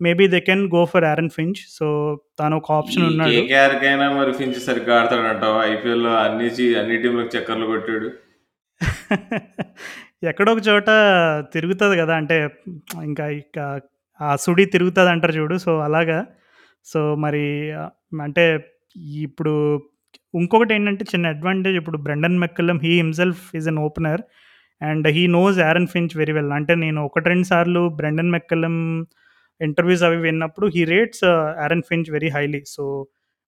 maybe 0.00 0.26
they 0.32 0.40
can 0.46 0.64
go 0.74 0.82
for 0.92 1.06
Aaron 1.06 1.32
Finch. 1.34 1.62
So, 1.70 1.86
తను 2.40 2.56
ఒక 2.60 2.72
ఆప్షన్ 2.78 3.06
ఉన్నాడు. 3.10 3.40
కేకేఆర్‌కైనా 3.40 4.06
మరి 4.16 4.32
ఫించ్ 4.38 4.60
సరిగ్గా 4.68 4.94
ఆడతాడంటావా? 5.00 5.60
ఐపీఎల్‌లో 5.72 6.12
అన్ని 6.24 6.48
అన్ని 6.78 6.98
టీమ్‌లకు 7.04 7.32
చక్కర్లు 7.36 7.68
కొట్టాడు. 7.72 8.08
ఎక్కడో 10.22 10.50
ఒక 10.54 10.62
చోట 10.68 10.90
తిరుగుతది 11.54 11.94
గదా! 12.00 12.14
అంటే 12.20 12.36
ఇంకా 13.04 13.26
ఇక 13.38 13.58
ఆ 14.20 14.30
సుడి 14.36 14.64
తిరుగుతదంటారు 14.74 15.34
చూడు. 15.38 15.56
సో, 15.64 15.72
అలాగా. 15.86 16.18
సో, 16.86 17.00
మరి 17.24 17.44
అంటే 18.20 18.44
ఇప్పుడు 19.22 19.54
ఇంకొకటి 20.34 20.72
ఏంటంటే 20.74 21.04
చిన్న 21.12 21.32
అడ్వాంటేజ్ 21.34 21.76
ఇప్పుడు 21.80 21.98
Brendon 22.06 22.36
McCullum 22.42 22.78
he 22.84 22.92
himself 22.98 23.42
is 23.54 23.68
an 23.68 23.80
opener 23.86 24.22
and 24.80 25.06
he 25.16 25.24
knows 25.34 25.58
Aaron 25.68 25.88
Finch 25.94 26.14
very 26.20 26.32
well. 26.32 26.52
అంటే 26.58 26.74
నేను 26.84 27.00
1, 27.08 27.24
2 27.26 27.44
సార్లు 27.50 27.82
బ్రెండన్ 27.98 28.30
మెక్కలం 28.36 28.76
ఇంటర్వ్యూస్ 29.60 30.04
అవి 30.08 30.18
విన్నప్పుడు 30.26 30.66
he 30.76 30.82
rates 30.92 31.24
Aaron 31.64 31.84
Finch 31.88 32.08
very 32.10 32.30
highly. 32.36 32.60
So, 32.74 32.84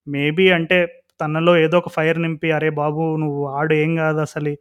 maybe 0.07 0.45
అంటే 0.57 0.77
తనలో 1.19 1.53
ఏదో 1.57 1.75
ఒక 1.81 1.89
ఫైర్ 1.95 2.19
నింపి, 2.23 2.49
"అరే 2.51 2.69
బాబు! 2.79 3.03
నువ్వు 3.17 3.41
ఆడు 3.57 3.73
ఏం 3.83 3.91
కాదు 4.01 4.19
అసలు 4.27 4.51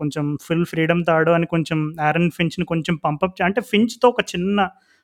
కొంచెం 0.00 0.24
ఫుల్ 0.46 0.64
ఫ్రీడమ్‌తో 0.70 1.10
ఆడు" 1.14 1.32
అని 1.32 1.46
కొంచెం 1.54 1.78
ఆరన్ 2.08 2.30
ఫించ్‌ని 2.36 2.66
కొంచెం 2.72 2.94
పంపప్ 3.04 3.42
అంటే 3.42 3.60
ఫించ్‌తో 3.70 4.08
ఒక 4.14 4.22
చిన్న 4.32 4.58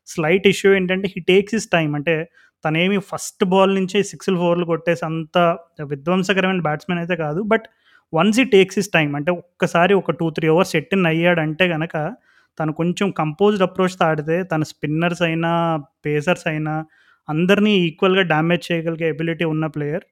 స్లైట్ 0.09 0.47
ఇష్యూ 0.53 0.71
ఏంటంటే 0.75 1.09
హీ 1.15 1.21
టేక్స్ 1.31 1.57
ఇస్ 1.59 1.69
టైం 1.71 1.91
అంటే 1.99 2.15
తనేమి 2.65 2.99
ఫస్ట్ 3.11 3.45
బాల్ 3.53 3.73
నుంచే 3.79 3.99
సిక్స్‌లు, 4.11 4.37
ఫోర్‌లు 4.43 4.67
కొట్టేసి 4.67 5.05
అంత 5.09 5.37
విధ్వంసకరమైన 5.93 6.63
బ్యాట్స్మెన్ 6.69 7.01
అయితే 7.03 7.17
కాదు. 7.25 7.41
But 7.53 7.67
once 8.13 8.39
he 8.43 8.47
takes 8.55 8.79
his 8.83 8.91
time 8.93 9.11
అంటే 9.19 9.31
ఒక్కసారి 9.41 9.95
ఒక 10.01 10.13
టూ 10.21 10.27
త్రీ 10.37 10.47
అవర్స్ 10.49 10.75
ఎట్టిన్ 10.81 11.07
అయ్యాడంటే 11.11 11.65
కనుక 11.75 11.95
తను 12.59 12.73
కొంచెం 12.81 13.09
కంపోజ్డ్ 13.19 13.65
అప్రోచ్‌తో 13.67 14.05
ఆడితే 14.07 14.37
తన 14.45 14.63
స్పిన్నర్స్ 14.73 15.23
అయినా, 15.29 15.51
పేసర్స్ 16.07 16.47
అయినా 16.53 16.75
అందరినీ 17.29 17.73
ఈక్వల్‌గా 17.89 18.25
డ్యామేజ్ 18.33 18.65
చేయగలిగే 18.69 19.07
ఎబిలిటీ 19.15 19.45
ఉన్న 19.55 19.65
ప్లేయర్. 19.75 20.05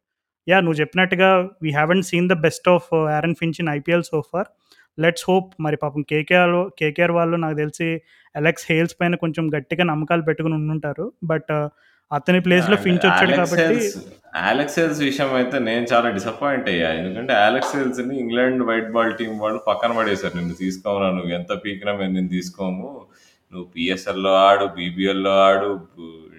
యా 0.47 0.59
నువ్వు 0.61 0.79
చెప్పినట్టుగా 0.83 1.29
we 1.65 1.71
haven't 1.73 2.03
seen 2.03 2.29
the 2.29 2.37
best 2.45 2.69
of 2.75 2.89
Aaron 3.17 3.37
Finch 3.41 3.59
in 3.63 3.71
IPL 3.73 4.05
so 4.11 4.19
far. 4.31 4.49
Let's 4.99 5.25
hope 5.29 5.49
మరి 5.65 5.77
పాపం 5.77 6.03
కేకేఆర్ 6.11 6.53
కేకేఆర్ 6.79 7.13
వాళ్ళు 7.13 7.37
నాకు 7.37 7.57
తెలిసి 7.57 7.89
అలెక్స్ 8.35 8.67
హేల్స్ 8.71 8.95
పైన 9.01 9.15
కొంచెం 9.25 9.45
గట్టిగా 9.57 9.85
నమ్మకాలు 9.85 10.25
పెట్టుకుని 10.29 10.57
ఉండుంటారు. 10.61 11.07
బట్ 11.25 11.53
అతని 12.11 12.39
ప్లేస్‌లో 12.45 12.77
అండ్ 12.77 12.85
ఫించ్ 12.85 13.05
వచ్చాడు 13.07 13.33
కాబట్టి 13.39 13.63
హెల్స్ 13.65 13.95
అలెక్స్ 14.43 14.77
హెల్స్ 14.81 15.01
విషయం 15.03 15.31
అయితే 15.35 15.57
నేను 15.69 15.85
చాలా 15.93 16.09
డిసప్పాయింట్ 16.17 16.67
అయ్యా. 16.73 16.89
ఎందుకంటే 16.99 17.33
అలెక్స్ 17.47 17.73
హెల్స్‌ని 17.77 18.15
ఇంగ్లాండ్ 18.23 18.63
వైట్ 18.69 18.91
బాల్ 18.97 19.13
టీమ్ 19.21 19.37
వాళ్ళు 19.45 19.61
పక్కన 19.69 19.93
పడేశారు. 19.99 20.35
నిన్ను 20.41 20.57
తీసుకోమురా 20.63 21.09
నువ్వు 21.17 21.33
ఎంత 21.39 21.53
పీకినా 21.65 21.93
మేము 21.93 22.13
నిన్ను 22.13 22.33
తీసుకోము. 22.35 22.89
నువ్వు 23.53 23.67
పీఎస్ఎల్‌లో 23.75 24.33
ఆడు, 24.47 24.65
బీబీఎల్‌లో 24.77 25.33
ఆడు, 25.47 25.71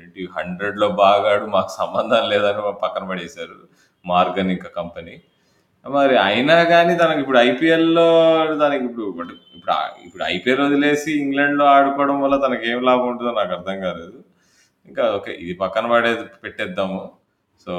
ఏంటి 0.01 0.21
100లో 0.35 0.87
బాగా 1.01 1.27
ఆడు 1.33 1.47
మాకు 1.55 1.71
సంబంధం 1.77 2.23
లేదని 2.29 2.63
పక్కన 2.83 3.03
పడేశారు. 3.09 3.57
మార్గన్ 4.05 4.51
ఇంకా 4.51 4.69
కంపెనీ. 4.75 5.15
మరి 5.85 6.15
అయినా 6.27 6.55
గానీ 6.71 6.93
తనకిప్పుడు 6.97 7.39
ఐపీఎల్‌లో 7.45 8.07
తనకిప్పుడు 8.63 9.05
ఇప్పుడు 9.11 9.27
ఇప్పుడు 9.57 9.75
ఇప్పుడు 10.07 10.23
ఐపీఎల్ 10.29 10.63
వదిలేసి 10.65 11.11
ఇంగ్లాండ్‌లో 11.21 11.65
ఆడుకోవడం 11.75 12.17
వల్ల 12.21 12.37
తనకేం 12.45 12.81
లాభం 12.85 13.07
ఉంటదో 13.07 13.31
నాకర్థం 13.33 13.77
కాలేదు. 13.81 14.17
ఇంకా 14.87 15.03
ఓకే. 15.17 15.31
ఇది 15.43 15.53
పక్కన 15.63 15.85
పడేది 15.91 16.23
పెట్టేద్దాము. 16.43 16.99
సో, 17.61 17.73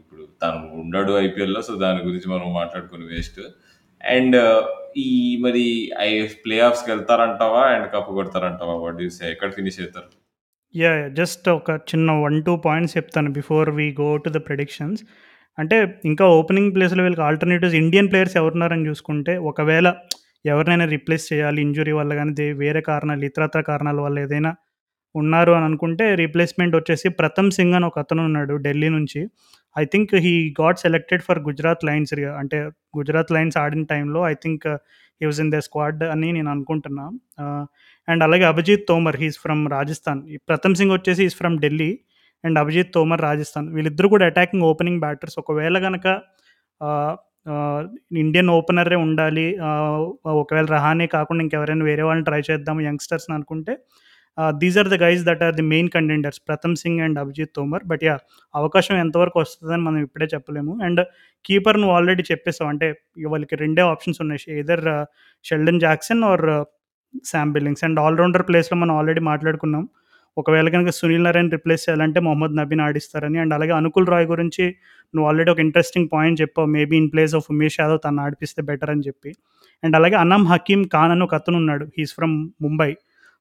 ఇప్పుడు 0.00 0.22
తను 0.42 0.60
ఉండడు 0.82 1.12
ఐపీఎల్‌లో. 1.20 1.60
సో, 1.68 1.74
దాని 1.84 2.00
గురించి 2.06 2.28
మనం 2.28 2.48
మాట్లాడుకుని 2.54 3.06
వేస్ట్. 3.12 3.40
అండ్ 4.00 4.36
ఈ 5.04 5.10
మరి 5.44 5.64
ఐ 6.02 6.10
ప్లే 6.44 6.56
ఆఫ్స్కి 6.66 6.90
వెళ్తారంటావా 6.92 7.62
అండ్ 7.72 7.86
కప్ 7.94 8.10
కొడతారంటావా? 8.18 8.74
వాట్ 8.82 9.00
యూస్ 9.04 9.18
ఎక్కడ 9.30 9.50
ఫినిష్ 9.58 9.78
అవుతారు 9.80 10.10
యా 10.74 10.90
జస్ట్ 11.18 11.46
ఒక 11.52 11.70
చిన్న 11.90 12.08
1, 12.18 12.38
2 12.40 12.54
పాయింట్స్ 12.64 12.94
చెప్తాను 12.98 13.30
before 13.36 13.68
we 13.76 13.86
go 14.00 14.08
to 14.24 14.30
the 14.30 14.40
predictions. 14.48 15.02
అంటే 15.58 15.76
ఇంకా 16.04 16.24
ఓపెనింగ్ 16.38 16.72
ప్లేస్‌లో 16.76 17.02
వీళ్ళకి 17.04 17.24
ఆల్టర్‌నేటివ్స్ 17.28 17.76
ఇండియన్ 17.82 18.10
ప్లేయర్స్ 18.10 18.36
ఎవరున్నారని 18.40 18.86
చూసుకుంటే, 18.88 19.34
ఒకవేళ 19.50 19.86
ఎవరినైనా 20.44 20.86
రీప్లేస్ 20.94 21.26
చేయాలి 21.32 21.60
ఇంజురీ 21.66 21.92
వల్ల 21.98 22.12
కానీ 22.20 22.32
వేరే 22.62 22.80
కారణాలు 22.90 23.24
ఇతరత్ర 23.30 23.60
కారణాల 23.70 24.00
వల్ల 24.06 24.18
ఏదైనా 24.26 24.50
ఉన్నారు 25.14 25.52
అని 25.56 25.66
అనుకుంటే 25.70 26.04
రీప్లేస్‌మెంట్ 26.22 26.74
వచ్చేసి 26.76 27.08
ప్రథమ్ 27.20 27.50
సింగ్ 27.56 27.76
అని 27.78 27.86
ఒక 27.90 27.98
అతను 28.04 28.22
ఉన్నాడు 28.28 28.54
ఢిల్లీ 28.66 28.88
నుంచి. 28.96 29.20
I 29.76 29.84
think 29.92 30.12
he 30.24 30.32
got 30.60 30.78
selected 30.84 31.22
for 31.28 31.40
Gujarat 31.48 31.84
Lions 31.88 32.12
అంటే 32.40 32.58
గుజరాత్ 32.98 33.32
లయన్స్ 33.36 33.56
ఆడిన 33.64 33.84
టైంలో 33.92 34.20
I 34.32 34.34
think 34.44 34.66
he 35.20 35.26
was 35.30 35.40
in 35.44 35.52
the 35.54 35.58
squad 35.66 36.02
అని 36.14 36.28
నేను 36.38 36.50
అనుకుంటున్నా. 36.54 37.04
Uh, 37.42 37.64
అండ్ 38.08 38.22
అలాగే 38.26 38.44
Abhijeet 38.52 38.82
Tomar 38.90 39.16
he's 39.22 39.36
is 39.36 39.40
from 39.44 39.62
Rajasthan. 39.76 40.20
ఈ 40.34 40.36
ప్రథమ్ 40.50 40.74
సింగ్ 40.80 40.92
వచ్చేసి 40.96 41.22
is 41.28 41.36
from 41.40 41.56
Delhi 41.64 41.90
and 42.44 42.58
Abhijeet 42.62 42.90
Tomar 42.96 43.22
Rajasthan. 43.28 43.68
వీళ్ళిద్దరూ 43.76 44.08
కూడా 44.14 44.24
అటాకింగ్ 44.32 44.64
ఓపెనింగ్ 44.70 45.00
బ్యాటర్స్. 45.04 45.36
ఒకవేళ 45.42 45.76
కనుక 45.86 46.06
ఇండియన్ 48.22 48.50
ఓపెనరే 48.58 48.96
ఉండాలి. 49.06 49.46
Uh, 49.68 49.96
ఒకవేళ 50.42 50.66
రహానే 50.76 51.06
కాకుండా 51.16 51.42
ఇంకెవరైనా 51.46 51.84
వేరే 51.90 52.02
వాళ్ళని 52.08 52.26
ట్రై 52.30 52.42
చేద్దాం 52.50 52.78
యంగ్‌స్టర్స్‌ని 52.88 53.34
అనుకుంటే 53.38 53.74
these 54.58 54.76
are 54.78 54.88
the 54.88 54.96
guys 55.02 55.22
that 55.26 55.42
are 55.42 55.54
the 55.54 55.64
main 55.72 55.88
contenders 55.88 56.40
Pratham 56.48 56.76
Singh 56.76 57.00
and 57.00 57.18
Abhijeet 57.18 57.52
Tomar. 57.56 57.84
But 57.86 58.04
ya 58.04 58.14
అవకాశం 58.54 58.96
ఎంతవరకు 58.96 59.38
వస్తుందని 59.40 59.82
మనం 59.82 59.98
ఇప్పుడే 60.06 60.28
చెప్పలేము. 60.34 60.72
అండ్ 60.82 61.02
కీపర్ 61.44 61.78
నువ్వు 61.80 61.94
ఆల్రెడీ 61.96 62.24
చెప్పేసావు. 62.32 62.70
అంటే 62.70 62.88
వాళ్ళకి 63.26 63.56
రెండే 63.56 63.82
ఆప్షన్స్ 63.92 64.20
ఉన్నాయి. 64.24 64.42
Either 64.60 64.84
Sheldon 65.44 65.80
Jackson 65.80 66.24
or 66.32 66.46
Sam 67.24 67.52
Billings 67.52 67.84
and 67.84 67.98
all 68.00 68.18
rounder 68.18 68.46
ప్లేస్‌లో 68.48 68.76
మనం 68.78 68.94
ఆల్రెడీ 69.00 69.22
మాట్లాడుకున్నాం. 69.30 69.84
ఒకవేళ 70.36 70.68
గనక 70.74 70.90
సునీల్ 70.90 71.24
నారాయణ 71.24 71.48
రిప్లేస్ 71.48 71.82
చేయాలంటే 71.86 72.20
మొహమ్మద్ 72.20 72.54
నబీని 72.56 72.82
ఆడిస్తారని. 72.82 73.38
అండ్ 73.38 73.54
అలాగే 73.54 73.72
అనుకుల్ 73.72 74.06
రాయ్ 74.06 74.26
గురించి 74.26 74.64
నువ్వు 75.14 75.26
ఆల్రెడీ 75.28 75.50
ఒక 75.50 75.60
ఇంట్రెస్టింగ్ 75.60 76.08
పాయింట్ 76.12 76.40
చెప్పావు. 76.40 76.68
Maybe 76.68 76.96
in 76.96 77.10
place 77.12 77.34
of 77.34 77.46
Umesh 77.50 77.78
Yadav 77.80 78.00
తను 78.06 78.22
ఆడిపిస్తే 78.22 78.62
బెటర్ 78.62 78.90
అని 78.90 79.04
చెప్పి. 79.08 79.30
అండ్ 79.82 79.96
అలాగే 79.96 80.16
అనం 80.16 80.44
హకీమ్ 80.52 80.84
ఖాన్ 80.94 81.12
అని 81.12 81.24
ఒకతను 81.28 81.56
ఉన్నాడు. 81.56 81.86
He's 81.98 82.14
from 82.14 82.34
Mumbai. 82.62 82.90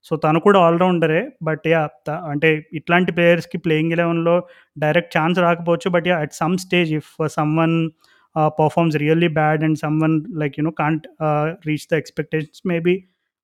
సో, 0.06 0.14
తను 0.18 0.40
కూడా 0.46 0.60
ఆల్ 0.64 0.80
రౌండరే. 0.82 1.20
బట్ 1.44 1.66
యా 1.72 1.82
త 2.08 2.18
అంటే 2.32 2.50
ఇట్లాంటి 2.80 3.12
ప్లేయర్స్‌కి 3.18 3.58
ప్లేయింగ్ 3.66 3.94
11లో 3.96 4.36
డైరెక్ట్ 4.78 5.14
ఛాన్స్ 5.18 5.40
రాకపోవచ్చు. 5.46 5.90
But 5.96 6.08
yeah 6.12 6.18
at 6.24 6.36
some 6.42 6.58
stage 6.66 6.92
if 7.00 7.10
someone 7.62 7.76
performs 8.58 8.98
really 9.02 9.30
bad 9.36 9.64
and 9.66 9.78
someone 10.04 10.14
like 10.42 10.56
you know 10.60 10.74
can't 10.80 11.04
reach 11.68 11.88
the 11.92 12.00
expectations 12.02 12.64
maybe 12.72 12.96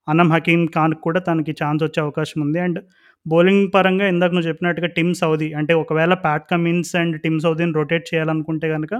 Aman 0.07 0.31
Hakim 0.35 0.63
Khan 0.75 0.93
కూడా 1.05 1.19
తనకి 1.27 1.53
ఛాన్స్ 1.59 1.81
వచ్చే 1.85 1.99
అవకాశం 2.05 2.39
ఉంది. 2.45 2.59
అండ్ 2.65 2.79
బౌలింగ్ 3.25 3.65
పరంగా 3.75 4.05
ఇందాక 4.07 4.31
నువ్వు 4.35 4.49
చెప్పినట్టుగా 4.49 4.89
టిమ్ 4.97 5.13
సౌదీ 5.21 5.49
అంటే 5.59 5.73
ఒకవేళ 5.81 6.13
ప్యాట్ 6.23 6.45
కమిన్స్ 6.51 6.93
అండ్ 7.01 7.15
టిమ్ 7.23 7.39
సౌదీని 7.45 7.73
రొటేట్ 7.79 8.05
చేయాలనుకుంటే 8.11 8.67
కనుక 8.75 8.93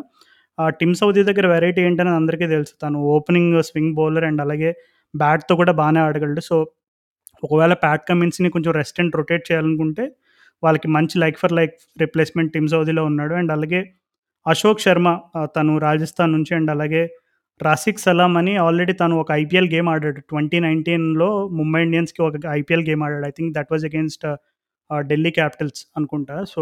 టిమ్ 0.79 0.95
సౌదీ 1.01 1.21
దగ్గర 1.29 1.45
వెరైటీ 1.53 1.81
ఏంటని 1.81 2.11
అందరికీ 2.15 2.47
తెలుసు. 2.53 2.73
తను 2.83 2.97
ఓపెనింగ్ 3.13 3.55
స్వింగ్ 3.69 3.93
బౌలర్ 3.95 4.25
అండ్ 4.29 4.41
అలాగే 4.41 4.71
బ్యాట్‌తో 5.13 5.53
కూడా 5.61 5.73
బాగానే 5.79 5.99
ఆడగలడు. 6.07 6.41
సో, 6.49 6.55
ఒకవేళ 7.43 7.73
ప్యాట్ 7.83 8.05
కమిన్స్‌ని 8.09 8.49
కొంచెం 8.49 8.73
రెస్ట్ 8.73 8.99
అండ్ 9.01 9.15
రొటేట్ 9.15 9.51
చేయాలనుకుంటే 9.51 10.05
వాళ్ళకి 10.63 10.87
మంచి 10.87 11.19
like 11.19 11.37
for 11.39 11.53
like 11.53 11.73
replacement 12.01 12.53
Tim 12.53 12.67
సౌదీలో 12.67 13.05
ఉన్నాడు. 13.05 13.33
అండ్ 13.33 13.51
అలాగే 13.51 13.81
అశోక్ 14.45 14.81
శర్మ 14.81 15.07
తను 15.55 15.77
రాజస్థాన్ 15.79 16.31
నుంచి 16.31 16.55
అండ్ 16.55 16.71
అలాగే 16.71 17.03
రాసిక్ 17.59 17.99
సలాం 17.99 18.37
అని 18.37 18.57
ఆల్రెడీ 18.57 18.93
తను 18.93 19.15
ఒక 19.19 19.31
ఐపీఎల్ 19.33 19.69
గేమ్ 19.73 19.89
ఆడాడు. 19.89 20.21
2019లో 20.31 21.29
ముంబై 21.51 21.81
ఇండియన్స్‌కి 21.83 22.21
ఒక 22.21 22.35
ఐపీఎల్ 22.51 22.85
గేమ్ 22.89 23.03
ఆడాడు. 23.03 23.25
I 23.25 23.33
think 23.39 23.53
that 23.55 23.71
was 23.71 23.85
against 23.85 24.25
Delhi 24.89 25.31
Capitals 25.31 25.81
అనుకుంటా. 25.97 26.43
సో, 26.45 26.61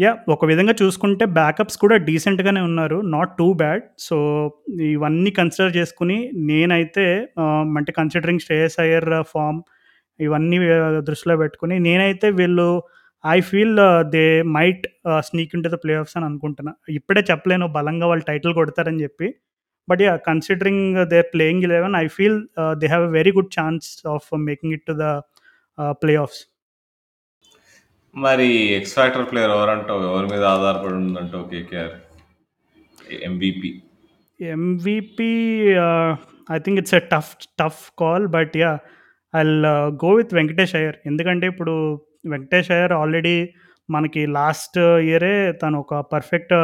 యా 0.00 0.10
ఒక 0.34 0.44
విధంగా 0.50 0.74
చూసుకుంటే 0.80 1.24
బ్యాకప్స్ 1.36 1.76
కూడా 1.82 1.96
డీసెంట్‌గానే 2.06 2.60
ఉన్నారు. 2.68 2.98
Not 3.14 3.32
too 3.38 3.48
bad. 3.60 3.82
సో, 4.06 4.16
ఇవన్నీ 4.90 5.30
కన్సిడర్ 5.38 5.72
చేసుకొని 5.76 6.16
నేనైతే 6.50 7.04
ఆహ్, 7.42 7.74
అంటే 7.78 7.92
కన్సిడరింగ్ 7.98 8.42
శ్రేయస్ 8.46 8.76
అయ్యర్ 8.84 9.08
ఫార్మ్ 9.32 9.60
ఇవన్నీ 10.20 10.56
దృష్టిలో 11.08 11.34
పెట్టుకొని 11.42 11.76
నేనైతే 11.86 12.28
వీళ్ళు 12.40 12.66
I 13.24 13.38
feel 13.48 13.76
they 14.14 14.24
might 14.56 14.84
ah, 15.10 15.22
sneak 15.28 15.54
into 15.56 15.70
the 15.74 15.80
playoffs 16.02 16.16
అని 16.18 16.26
అనుకుంటున్నా. 16.30 16.72
ఇప్పుడే 16.98 17.22
చెప్పలేను 17.30 17.66
బలంగా 17.76 18.06
వాళ్ళు 18.10 18.24
టైటిల్ 18.30 18.54
కొడతారని 18.58 19.02
చెప్పి. 19.04 19.28
But 19.88 20.02
yeah! 20.06 20.18
Considering 20.28 20.84
their 21.12 21.28
playing 21.34 21.64
11 21.66 21.96
I 21.96 22.16
feel 22.16 22.38
ah, 22.62 22.74
they 22.80 22.88
have 22.94 23.04
a 23.08 23.14
very 23.18 23.32
good 23.38 23.52
chance 23.58 23.86
of 24.14 24.28
making 24.48 24.74
it 24.78 24.86
to 24.90 24.96
the 24.96 25.06
ah, 25.78 25.94
playoffs. 26.24 26.40
మరి 28.14 28.46
X 28.76 28.94
factor 28.96 29.26
player 29.30 29.52
ఎవరంటావు? 29.56 30.00
ఎవరి 30.10 30.26
మీద 30.32 30.44
ఆధారపడి 30.54 30.94
ఉందంటావు 31.00 31.44
KKR? 31.52 31.94
MVP. 33.28 33.70
MVP 34.40 35.30
I 36.48 36.58
think 36.64 36.78
it's 36.82 36.96
a 36.98 37.02
tough 37.12 37.32
tough 37.60 37.82
call. 38.02 38.26
But 38.36 38.54
yeah 38.62 38.72
I'll 39.34 39.56
go 40.04 40.10
with 40.20 40.32
Venkatesh 40.38 40.74
Iyer. 40.80 40.98
ఎందుకంటే 41.10 41.46
ఇప్పుడు 41.52 41.74
Venkatesh 42.34 42.70
Iyer 42.76 42.94
already 43.00 43.36
మనకి 43.88 44.22
last 44.38 44.78
ఇయరే 45.08 45.34
తను 45.62 45.76
ఒక 45.84 45.94
పర్ఫెక్ట్ 46.14 46.54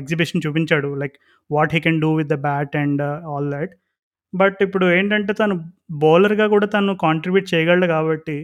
ఎగ్జిబిషన్ 0.00 0.44
చూపించాడు. 0.46 0.90
Like 1.02 1.16
what 1.50 1.74
he 1.76 1.80
can 1.86 2.00
do 2.04 2.10
with 2.20 2.30
the 2.34 2.38
bat 2.48 2.74
and 2.82 3.02
all 3.32 3.48
that 3.56 3.72
but 4.32 4.58
ఇప్పుడు 4.66 4.86
ఏంటంటే 4.98 5.32
తను 5.40 5.54
బౌలర్‌గా 6.04 6.46
కూడా 6.54 6.66
తను 6.74 6.92
కాంట్రిబ్యూట్ 7.06 7.48
చేయగలడు 7.54 7.88
కాబట్టి 7.96 8.36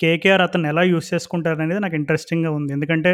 కేకేఆర్ 0.00 0.42
అతను 0.42 0.66
ఎలా 0.68 0.82
యూజ్ 0.90 1.08
చేసుకుంటారనేది 1.14 1.80
నాకు 1.84 1.96
ఇంట్రెస్టింగ్‌గా 2.00 2.50
ఉంది. 2.58 2.70
ఎందుకంటే 2.72 3.12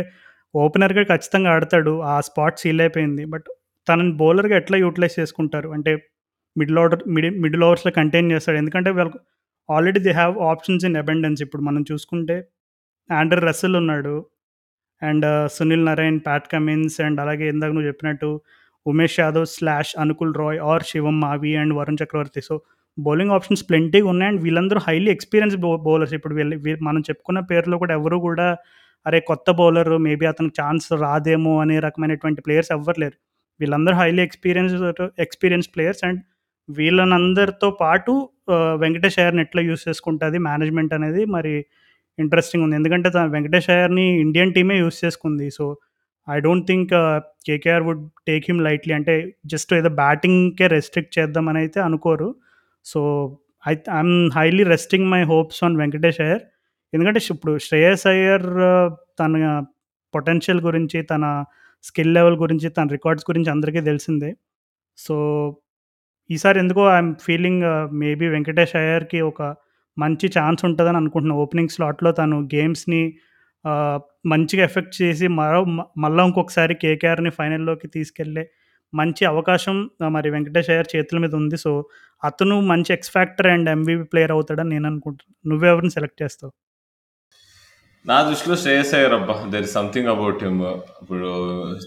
ఓపెనర్‌గా 0.55 1.03
ఖచ్చితంగా 1.11 1.51
ఆడతాడు. 1.55 1.93
ఆ 2.09 2.17
స్పాట్ 2.29 2.61
సీల్ 2.63 2.81
అయిపోయింది. 2.81 3.25
బట్ 3.35 3.49
తనని 3.87 4.13
బౌలర్‌గా 4.21 4.57
ఎట్లా 4.63 4.77
యూటిలైజ్ 4.85 5.17
చేసుకుంటారు? 5.21 5.69
అంటే 5.77 5.93
మిడిల్ 6.57 6.79
ఆర్డర్ 6.83 7.03
మిడి 7.17 7.29
మిడిల్ 7.45 7.65
ఓవర్స్‌లో 7.67 7.93
కంటైన్ 7.99 8.31
చేస్తాడు. 8.35 8.59
ఎందుకంటే 8.63 8.91
వీళ్ళకి 8.93 9.21
already 9.69 10.01
they 10.07 10.13
have 10.19 10.35
options 10.51 10.85
in 10.89 10.97
abundance 11.03 11.41
ఇప్పుడు 11.47 11.63
మనం 11.69 11.83
చూసుకుంటే 11.91 12.37
ఆండర్ 13.11 13.43
రస్సెల్ 13.49 13.77
ఉన్నాడు. 13.83 14.15
And 15.03 15.27
Sunil 15.55 15.85
Narine 15.87 16.21
Pat 16.27 16.49
Cummins 16.53 16.99
and 17.03 17.21
అలాగే 17.25 17.47
ఇందాక 17.55 17.73
నువ్వు 17.77 17.89
చెప్పినట్టు 17.91 18.29
Umesh 18.87 19.19
Yadav 19.21 19.47
slash 19.55 19.93
Anukul 20.03 20.33
Roy 20.41 20.59
or 20.71 20.85
Shivam 20.91 21.17
Mavi 21.23 21.53
and 21.63 21.75
Varun 21.79 22.01
Chakravarthy. 22.03 22.43
So, 22.43 22.55
bowling 23.01 23.35
options 23.37 23.63
ప్లెంటీగా 23.69 24.09
ఉన్నాయి. 24.13 24.31
అండ్ 24.31 24.41
వీళ్ళందరూ 24.43 24.81
హైలీ 24.87 25.11
ఎక్స్పీరియన్స్ 25.11 25.57
బౌలర్స్. 25.87 26.15
ఇప్పుడు 26.19 26.35
వీళ్ళు 26.37 26.57
మనం 26.89 27.03
చెప్పుకున్న 27.09 27.41
పేర్లో 27.51 27.79
కూడా 27.83 27.95
ఎవరు 28.01 28.19
కూడా 28.27 28.49
అరే! 29.07 29.19
కొత్త 29.29 29.51
బౌలర్ 29.59 29.93
మేబీ 30.07 30.25
అతనికి 30.27 30.55
ఛాన్స్ 30.61 30.87
రాదేమో 31.03 31.53
అనే 31.63 31.77
రకమైనటువంటి 31.87 32.41
ప్లేయర్స్ 32.47 32.73
ఎవ్వరు 32.75 32.99
లేరు. 33.03 33.17
వీళ్ళందరూ 33.61 33.95
highly 34.01 34.23
experience 34.29 34.75
experience 35.25 35.69
players 35.75 36.03
and 36.09 36.21
వీళ్ళనందరితో 36.69 37.69
పాటు 37.81 38.13
వెంకటేష్ 38.83 39.19
అయ్యర్‌ని 39.21 39.43
ఎట్లా 39.47 39.61
యూజ్ 39.69 39.83
చేసుకుంటుంది 39.89 40.39
మేనేజ్‌మెంట్ 40.49 40.93
అనేది 40.99 41.23
మరి 41.37 41.53
ఇంట్రెస్టింగ్ 42.19 42.65
ఉంది. 42.67 42.77
ఎందుకంటే 42.81 43.09
వెంకటేష్ 43.35 43.69
అయ్యర్‌ని 43.75 44.07
ఇండియన్ 44.25 44.53
టీమే 44.57 44.77
యూజ్ 44.81 44.99
చేసుకుంది. 45.05 45.47
So, 45.59 45.65
I 46.29 46.39
don't 46.41 46.67
think 46.69 46.93
KKR 47.49 47.85
would 47.89 48.05
take 48.29 48.47
him 48.51 48.61
lightly. 48.67 48.95
అంటే 48.99 49.15
జస్ట్ 49.53 49.73
ఏదో 49.79 49.91
బ్యాటింగ్‌కే 50.03 50.69
రెస్ట్రిక్ట్ 50.77 51.15
చేద్దామని 51.19 51.61
అయితే 51.65 51.81
అనుకోరు. 51.89 52.29
So, 52.87 53.01
I 53.67 53.75
I'm 53.93 54.15
highly 54.37 54.65
resting 54.65 55.09
my 55.11 55.23
hopes 55.25 55.61
on 55.65 55.77
Venkatesh 55.77 56.21
Iyer. 56.21 56.43
ఎందుకంటే 56.93 57.21
ఇప్పుడు 57.31 57.53
శ్రేయస్ 57.59 58.07
అయ్యర్ 58.07 58.47
తన 59.21 59.35
పొటెన్షియల్ 60.15 60.61
గురించి, 60.61 61.03
తన 61.03 61.25
స్కిల్ 61.85 62.15
లెవెల్ 62.15 62.37
గురించి, 62.37 62.69
తన 62.69 62.87
రికార్డ్స్ 62.89 63.27
గురించి 63.31 63.51
అందరికీ 63.51 63.81
తెలిసిందే. 63.81 64.31
సో, 64.99 65.17
ఈసారి 66.31 66.59
ఎందుకో 66.59 66.83
ఐఎమ్ 66.95 67.15
ఫీలింగ్ 67.23 67.65
మేబీ 67.95 68.27
వెంకటేష్ 68.29 68.77
అయ్యర్‌కి 68.77 69.21
ఒక 69.23 69.43
మంచి 69.97 70.27
ఛాన్స్ 70.39 70.63
ఉంటుందని 70.65 70.97
అనుకుంటున్నా. 70.97 71.37
ఓపెనింగ్ 71.37 71.69
స్లాట్‌లో 71.69 72.13
తను 72.13 72.37
గేమ్స్‌ని 72.55 73.03
మంచిగా 74.27 74.65
ఎఫెక్ట్ 74.65 75.03
చేసి 75.03 75.27
మరో 75.39 75.61
మ 75.99 76.07
ఇంకొకసారి 76.27 76.75
కేకేఆర్‌ని 76.75 77.31
ఫైనల్‌లోకి 77.31 77.89
తీసుకెళ్ళే 77.89 78.45
మంచి 78.93 79.25
అవకాశం 79.25 79.77
మరి 80.09 80.31
వెంకటేష్ 80.31 80.71
అయ్యర్ 80.71 80.97
చేతుల 80.97 81.19
మీద 81.19 81.35
ఉంది. 81.35 81.57
సో, 81.57 81.71
అతను 82.23 82.61
మంచి 82.61 82.93
X 82.93 83.11
factor 83.11 83.47
and 83.47 83.69
MVP 83.71 84.03
player 84.03 84.33
అవుతాడని 84.33 84.69
నేను 84.69 84.87
అనుకుంటున్నాను 84.87 85.49
నువ్వెవరిని 85.49 85.91
సెలెక్ట్ 85.91 86.23
చేస్తావు? 86.23 86.53
నా 88.05 88.23
దృష్టిలో 88.23 88.57
శ్రేయస్ 88.57 88.95
అయ్యర్ 88.95 89.13
అబ్బా 89.13 89.45
there 89.49 89.63
is 89.63 89.73
something 89.73 90.07
about 90.07 90.45
him 90.45 90.61
ఇప్పుడు 91.03 91.31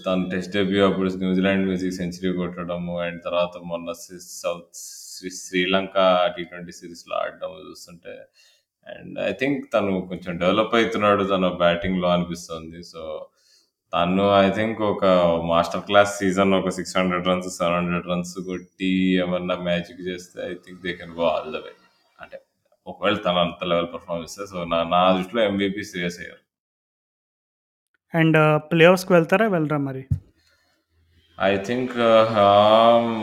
తను 0.06 0.30
టెస్ట్ 0.30 0.52
డెబ్యూ 0.52 0.86
అప్పుడు 0.86 1.08
న్యూజిలాండ్ 1.16 1.68
మీద 1.68 1.90
సెంచరీ 1.92 2.32
కొట్టడము 2.32 3.00
అండ్ 3.00 3.22
తర్వాత 3.24 3.58
మొన్న 3.64 3.92
south 4.42 4.68
Sri- 5.14 5.32
Sri Lanka 5.32 5.96
T 6.36 6.44
twenty 6.44 6.72
సిరీస్లో 6.72 7.16
ఆడడం 7.16 7.70
చూస్తుంటే 7.70 8.14
అండ్ 8.86 9.18
ఐ 9.18 9.32
థింక్ 9.32 9.72
తను 9.74 10.06
కొంచెం 10.08 10.38
డెవలప్ 10.38 10.74
అవుతున్నాడు 10.74 11.24
తన 11.24 11.48
బ్యాటింగ్లో 11.56 12.08
అనిపిస్తుంది 12.08 12.82
సో 12.82 13.02
తను 13.94 14.24
ఐ 14.36 14.46
థింక్ 14.50 14.80
ఒక 14.82 15.04
మాస్టర్ 15.50 15.82
క్లాస్ 15.88 16.12
సీజన్ 16.18 16.52
ఒక 16.54 16.68
six 16.68 16.94
hundred 16.98 17.28
runs 17.30 17.48
seven 17.58 17.76
hundred 17.76 18.08
runs 18.12 18.32
కొట్టి 18.48 18.88
ఏమన్నా 19.14 19.54
మ్యాజిక్ 19.68 20.00
చేస్తే 20.08 20.38
I 20.46 20.54
think 20.64 20.80
they 20.86 20.92
can 20.92 21.12
go 21.18 21.24
all 21.32 21.50
the 21.52 21.60
way 21.66 21.72
అంటే 22.18 22.38
ఒకవేళ 22.86 23.16
తను 23.16 23.40
అంత 23.44 23.64
లెవెల్ 23.64 23.88
పర్ఫార్మ్ 23.94 24.24
ఇస్తే 24.24 24.46
సో 24.46 24.64
నా 24.64 24.78
నా 24.94 25.02
దృష్టిలో 25.16 25.42
ఎంబీపీ 25.42 25.84
శ్రేయస్ 25.84 26.18
అయ్యారు. 26.22 26.42
అండ్ 28.14 28.38
ప్లే 28.72 28.84
ఆఫ్స్కి 28.90 29.12
వెళ్తారా 29.12 29.46
వెళ్ళరా 29.54 29.78
మరి? 29.86 30.02
ఐ 31.38 31.52
థింక్ 31.68 31.94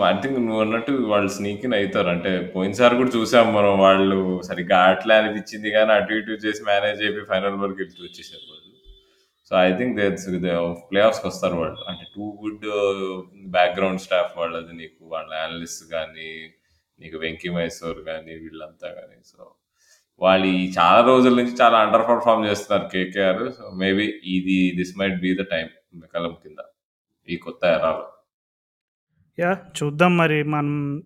ఐ 0.08 0.14
థింక్ 0.24 0.40
నువ్వు 0.48 0.62
అన్నట్టు 0.62 0.94
వాళ్ళు 1.14 1.30
స్నీకిన్ 1.38 1.78
అవుతారు. 1.80 2.10
అంటే 2.16 2.34
పోయినసారి 2.56 2.96
కూడా 3.02 3.14
చూసాం 3.18 3.48
మనం 3.58 3.74
వాళ్ళు 3.86 4.18
సరిగ్గా 4.50 4.80
ఆటలే 4.88 5.18
అనిపించింది 5.22 5.72
కానీ 5.78 5.94
అటు 6.00 6.14
ఇటు 6.14 6.42
చేసి 6.48 6.64
మేనేజ్ 6.72 7.04
అయిపోయి 7.06 7.30
ఫైనల్ 7.34 7.62
వరకు 7.66 7.82
వచ్చేసారు 8.10 8.46
so 9.52 9.58
I 9.58 9.78
think 9.78 9.96
they 9.96 10.10
play 10.92 11.02
ఆఫ్స్కి 11.02 11.28
వస్తారు 11.28 11.56
వాళ్ళు 11.56 11.90
అంటే 11.90 12.04
టూ 12.16 12.26
గుడ్ 12.44 12.68
బ్యాక్గ్రౌండ్ 13.52 14.02
స్టాఫ్ 14.02 14.38
వాళ్ళది 14.38 14.74
నీకు 14.76 15.00
వాళ్ళ 15.02 15.34
అనలిస్ట్ 15.34 15.92
కానీ 15.92 16.30
నీకు 17.00 17.18
వెంకీ 17.18 17.50
మైసూర్ 17.50 18.00
కానీ 18.04 18.34
వీళ్ళంతా 18.36 18.88
కానీ 18.88 19.18
సో 19.26 19.52
వాళ్ళు 20.22 20.48
ఈ 20.48 20.74
చాలా 20.80 21.02
రోజుల 21.06 21.34
నుంచి 21.36 21.56
చాలా 21.62 21.78
అండర్ 21.80 22.02
పర్ఫామ్ 22.02 22.46
చేస్తున్నారు 22.46 22.90
కేకేఆర్. 22.90 23.52
సో 23.52 23.72
మేబీ 23.76 24.04
ఇది 24.26 24.74
this 24.78 25.00
might 25.00 25.20
be 25.20 25.36
the 25.36 25.46
time 25.52 25.70
కలం 26.16 26.38
కింద 26.44 26.58
ఈ 27.30 27.38
కొత్త 27.38 27.66
ఎరాలో. 27.66 28.08
యా 29.40 29.58
చూద్దాం 29.84 30.18
మరి. 30.18 30.44
మనం 30.44 31.04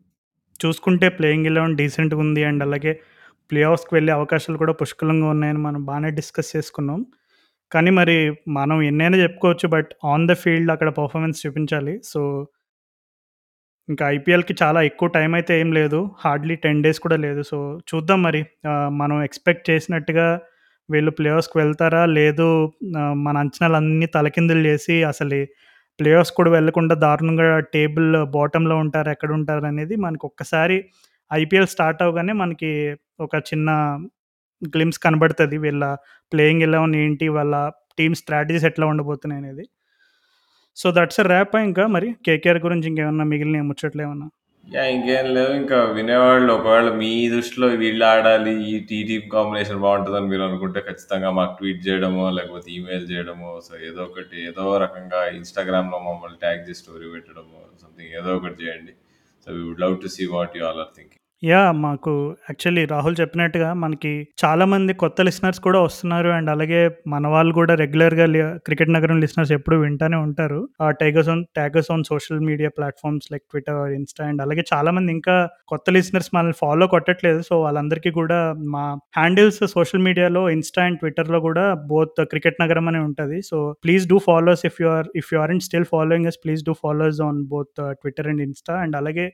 చూసుకుంటే 0.65 1.09
ప్లేయింగ్ 1.09 1.45
ఎలెవెన్ 1.45 1.77
డీసెంట్గా 1.77 2.19
ఉంది. 2.19 2.43
అండ్ 2.43 2.63
అలాగే 2.63 3.01
ప్లే 3.51 3.63
ఆఫ్స్కి 3.63 3.95
వెళ్ళే 3.95 4.13
అవకాశాలు 4.13 4.57
కూడా 4.57 4.73
పుష్కలంగా 4.73 5.27
ఉన్నాయని 5.29 5.59
మనం 5.59 5.85
బాగానే 5.85 6.09
డిస్కస్ 6.09 6.55
చేసుకున్నాం. 6.55 7.05
కానీ 7.71 7.91
మరి 7.99 8.17
మనం 8.57 8.77
ఎన్నైనా 8.89 9.17
చెప్పుకోవచ్చు 9.23 9.67
బట్ 9.75 9.89
ఆన్ 10.13 10.27
ద 10.29 10.33
ఫీల్డ్ 10.43 10.71
అక్కడ 10.75 10.89
పర్ఫార్మెన్స్ 10.99 11.41
చూపించాలి. 11.45 11.93
సో 12.11 12.21
ఇంకా 13.89 14.03
ఐపీఎల్కి 14.15 14.53
చాలా 14.61 14.79
ఎక్కువ 14.89 15.07
టైం 15.15 15.31
అయితే 15.39 15.53
ఏం 15.61 15.69
లేదు. 15.79 15.99
హార్డ్లీ 16.23 16.55
టెన్ 16.63 16.81
డేస్ 16.85 16.99
కూడా 17.05 17.17
లేదు. 17.25 17.41
సో 17.51 17.57
చూద్దాం 17.89 18.19
మరి. 18.27 18.41
మనం 19.01 19.17
ఎక్స్పెక్ట్ 19.27 19.65
చేసినట్టుగా 19.69 20.27
వీళ్ళు 20.89 21.11
ప్లే 21.17 21.29
ఆఫ్స్కి 21.37 21.57
వెళ్తారా? 21.61 22.01
లేదు 22.19 22.47
మన 23.25 23.35
అంచనాలు 23.43 23.77
అన్నీ 23.81 24.07
తలకిందులు 24.15 24.61
చేసి 24.69 24.95
అసలు 25.11 25.39
ప్లే 25.99 26.11
ఆఫ్స్ 26.19 26.33
కూడా 26.39 26.51
వెళ్ళకుండా 26.57 26.95
దారుణంగా 27.05 27.47
టేబుల్ 27.75 28.09
బాటంలో 28.35 28.75
ఉంటారు? 28.85 29.09
ఎక్కడ 29.15 29.31
ఉంటారు? 29.39 29.65
అనేది 29.71 29.95
మనకు 30.05 30.25
ఒక్కసారి 30.31 30.77
ఐపీఎల్ 31.31 31.69
స్టార్ట్ 31.73 32.01
అవగానే 32.05 32.33
మనకి 32.43 32.71
ఒక 33.25 33.35
చిన్న 33.49 33.69
గ్లిమ్స్ 34.63 34.99
కనబడుతుంది 34.99 35.57
వీళ్ళ 35.57 35.95
ప్లేయింగ్ 36.33 36.61
ఎలా 36.61 36.81
ఉంది 36.81 36.97
ఏంటి 36.97 37.27
వాళ్ళ 37.27 37.71
టీమ్ 37.97 38.15
స్ట్రాటజీస్ 38.15 38.65
ఎట్లా 38.65 38.85
ఉండబోతున్నాయి 38.85 39.41
అనేది. 39.41 39.65
సో 40.75 40.91
దట్స్ 40.91 41.19
ర్యాప్ 41.19 41.55
ఇంకా 41.55 41.87
మరి? 41.87 42.15
కేకేఆర్ 42.25 42.57
గురించి 42.57 42.87
ఇంకేమన్నా 42.87 43.25
మిగిలిన 43.25 43.61
ముచ్చట్లు 43.61 44.01
ఏమన్నా? 44.01 44.29
యా 44.75 44.83
ఇంకేం 44.85 45.33
లేవు. 45.33 45.53
ఇంకా 45.53 45.83
వినేవాళ్ళు 45.83 46.53
ఒకవేళ 46.53 46.89
మీ 46.91 47.29
దృష్టిలో 47.29 47.67
వీళ్ళు 47.67 48.05
ఆడాలి 48.05 48.63
ఈ 48.69 48.79
టీ 48.79 49.03
టీమ్ 49.03 49.29
కాంబినేషన్ 49.29 49.79
బాగుంటుందని 49.79 50.25
మీరు 50.25 50.41
అనుకుంటే 50.41 50.79
ఖచ్చితంగా 50.79 51.29
మాకు 51.31 51.57
ట్వీట్ 51.57 51.87
చేయడమో 51.87 52.29
లేకపోతే 52.29 52.71
ఈమెయిల్ 52.71 53.11
చేయడమో 53.11 53.61
సో 53.67 53.77
ఏదో 53.87 54.03
ఒకటి 54.03 54.45
ఏదో 54.45 54.77
రకంగా 54.77 55.27
ఇన్స్టాగ్రామ్లో 55.29 55.99
మమ్మల్ని 55.99 56.37
ట్యాగ్ 56.37 56.69
చేసి 56.69 56.79
స్టోరీ 56.79 57.09
పెట్టడమో 57.09 57.61
సంథింగ్ 57.83 58.09
ఏదో 58.09 58.35
ఒకటి 58.35 58.63
చేయండి. 58.63 58.91
So 59.45 59.51
we 59.51 59.61
would 59.61 59.81
love 59.81 60.01
to 60.01 60.07
see 60.07 60.25
what 60.25 60.57
you 60.57 60.65
all 60.65 60.79
are 60.79 60.93
thinking 60.97 61.24
yeah 61.49 61.59
మాకు 61.85 62.11
యాక్చువల్లీ 62.49 62.83
రాహుల్ 62.91 63.15
చెప్పినట్టుగా 63.19 63.69
మనకి 63.81 64.11
చాలామంది 64.41 64.91
కొత్త 65.01 65.21
లిసనర్స్ 65.27 65.59
కూడా 65.65 65.79
వస్తున్నారు 65.85 66.29
అండ్ 66.35 66.49
అలాగే 66.53 66.79
మన 67.13 67.27
వాళ్ళు 67.33 67.51
కూడా 67.57 67.73
రెగ్యులర్గా 67.81 68.25
క్రికెట్ 68.67 68.93
నగరం 68.95 69.17
లిసనర్స్ 69.23 69.51
ఎప్పుడు 69.57 69.75
వింటానే 69.81 70.17
ఉంటారు. 70.27 70.59
ఆ 70.85 70.87
tigers 71.01 71.29
on 71.33 71.43
taggers 71.57 71.89
on 71.95 72.05
social 72.11 72.41
media 72.49 72.69
platforms 72.77 73.27
like 73.33 73.43
Twitter 73.51 73.81
Insta 73.97 74.23
and 74.29 74.43
అలాగే 74.45 74.63
చాలామంది 74.73 75.11
ఇంకా 75.17 75.35
కొత్త 75.73 75.89
లిసనర్స్ 75.97 76.31
మనల్ని 76.35 76.57
ఫాలో 76.63 76.87
కొట్టట్లేదు. 76.95 77.41
సో 77.49 77.55
వాళ్ళందరికీ 77.65 78.13
కూడా 78.19 78.39
మా 78.75 78.85
హ్యాండిల్స్ 79.19 79.61
సోషల్ 79.75 80.05
మీడియాలో 80.07 80.43
ఇన్స్టా 80.55 80.83
అండ్ 80.87 80.99
ట్విట్టర్లో 81.03 81.41
కూడా 81.47 81.65
బోత్ 81.93 82.21
క్రికెట్ 82.33 82.61
నగరం 82.63 82.87
అని 82.93 83.01
ఉంటుంది. 83.07 83.39
So 83.51 83.59
please 83.85 84.05
do 84.13 84.19
follows 84.29 84.65
if 84.71 84.79
you 84.83 84.89
are 84.97 85.09
if 85.23 85.31
you 85.33 85.39
are 85.43 85.53
in 85.57 85.63
still 85.67 85.89
following 85.95 86.29
us 86.31 86.39
please 86.45 86.63
do 86.69 86.75
follows 86.85 87.21
on 87.29 87.41
both 87.53 87.75
Twitter 88.01 88.29
and 88.33 88.43
Insta 88.49 88.75
and 88.85 88.97
అలాగే 89.01 89.27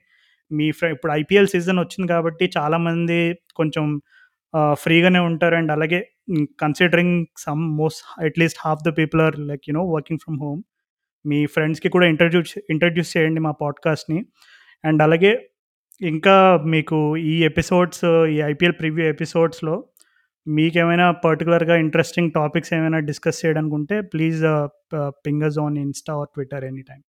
మీ 0.51 0.71
ఫ్రె 0.71 0.91
ఇప్పుడు 0.91 1.13
ఐపీఎల్ 1.13 1.47
సీజన్ 1.47 1.79
వచ్చింది 1.79 2.07
కాబట్టి 2.07 2.51
చాలామంది 2.57 3.37
కొంచెం 3.55 4.01
ఫ్రీగానే 4.73 5.19
ఉంటారు. 5.19 5.55
అండ్ 5.55 5.71
అలాగే 5.71 6.09
considering 6.61 7.25
some 7.37 7.77
most 7.77 8.25
at least 8.25 8.59
half 8.65 8.89
the 8.89 8.97
people 8.97 9.21
are 9.21 9.39
like 9.39 9.61
you know 9.69 9.85
working 9.85 10.19
from 10.19 10.39
home 10.41 10.61
మీ 11.25 11.45
ఫ్రెండ్స్కి 11.45 11.89
కూడా 11.89 12.07
ఇంట్రడ్యూస్ 12.07 12.59
ఇంట్రడ్యూస్ 12.69 13.17
చేయండి 13.17 13.39
మా 13.41 13.51
పాడ్కాస్ట్ని 13.51 14.25
అండ్ 14.85 15.01
అలాగే 15.01 15.49
ఇంకా 16.01 16.63
మీకు 16.65 17.17
ఈ 17.17 17.43
ఎపిసోడ్స్ 17.43 18.05
ఈ 18.05 18.37
ఐపీఎల్ 18.41 18.73
ప్రివ్యూ 18.73 19.05
ఎపిసోడ్స్లో 19.05 19.83
మీకేమైనా 20.47 21.11
పర్టికులర్గా 21.11 21.75
ఇంట్రెస్టింగ్ 21.75 22.31
టాపిక్స్ 22.31 22.73
ఏమైనా 22.73 22.99
డిస్కస్ 22.99 23.45
చేయడానికి 23.45 23.75
ఉంటే 23.75 24.01
please 24.01 24.43
pingers 24.95 25.59
on 25.59 25.77
Insta 25.77 26.13
or 26.13 26.27
Twitter 26.33 26.65
any 26.65 26.81
time 26.81 27.01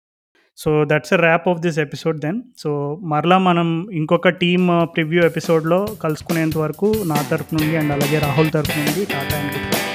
so 0.57 0.85
that's 0.91 1.13
wrap 1.13 1.49
of 1.49 1.59
this 1.59 1.79
episode 1.79 2.17
then. 2.19 2.41
So 2.57 2.71
మరలా 3.03 3.37
మనం 3.49 3.69
ఇంకొక 3.91 4.29
టీమ్ 4.43 4.67
uh, 4.69 4.85
ప్రివ్యూ 4.85 5.23
ఎపిసోడ్లో 5.23 5.79
కలుసుకునేంత 6.03 6.57
వరకు 6.57 6.89
నా 7.05 7.19
తరపు 7.31 7.55
నుండి 7.55 7.75
అండ్ 7.75 7.91
అలాగే 7.91 8.19
రాహుల్ 8.19 8.51
తరపు 8.51 8.77
నుండి 8.79 9.05
టాటా 9.05 9.37
అండ్ 9.41 9.51
గుడ్ 9.55 9.69
బై. 9.73 9.90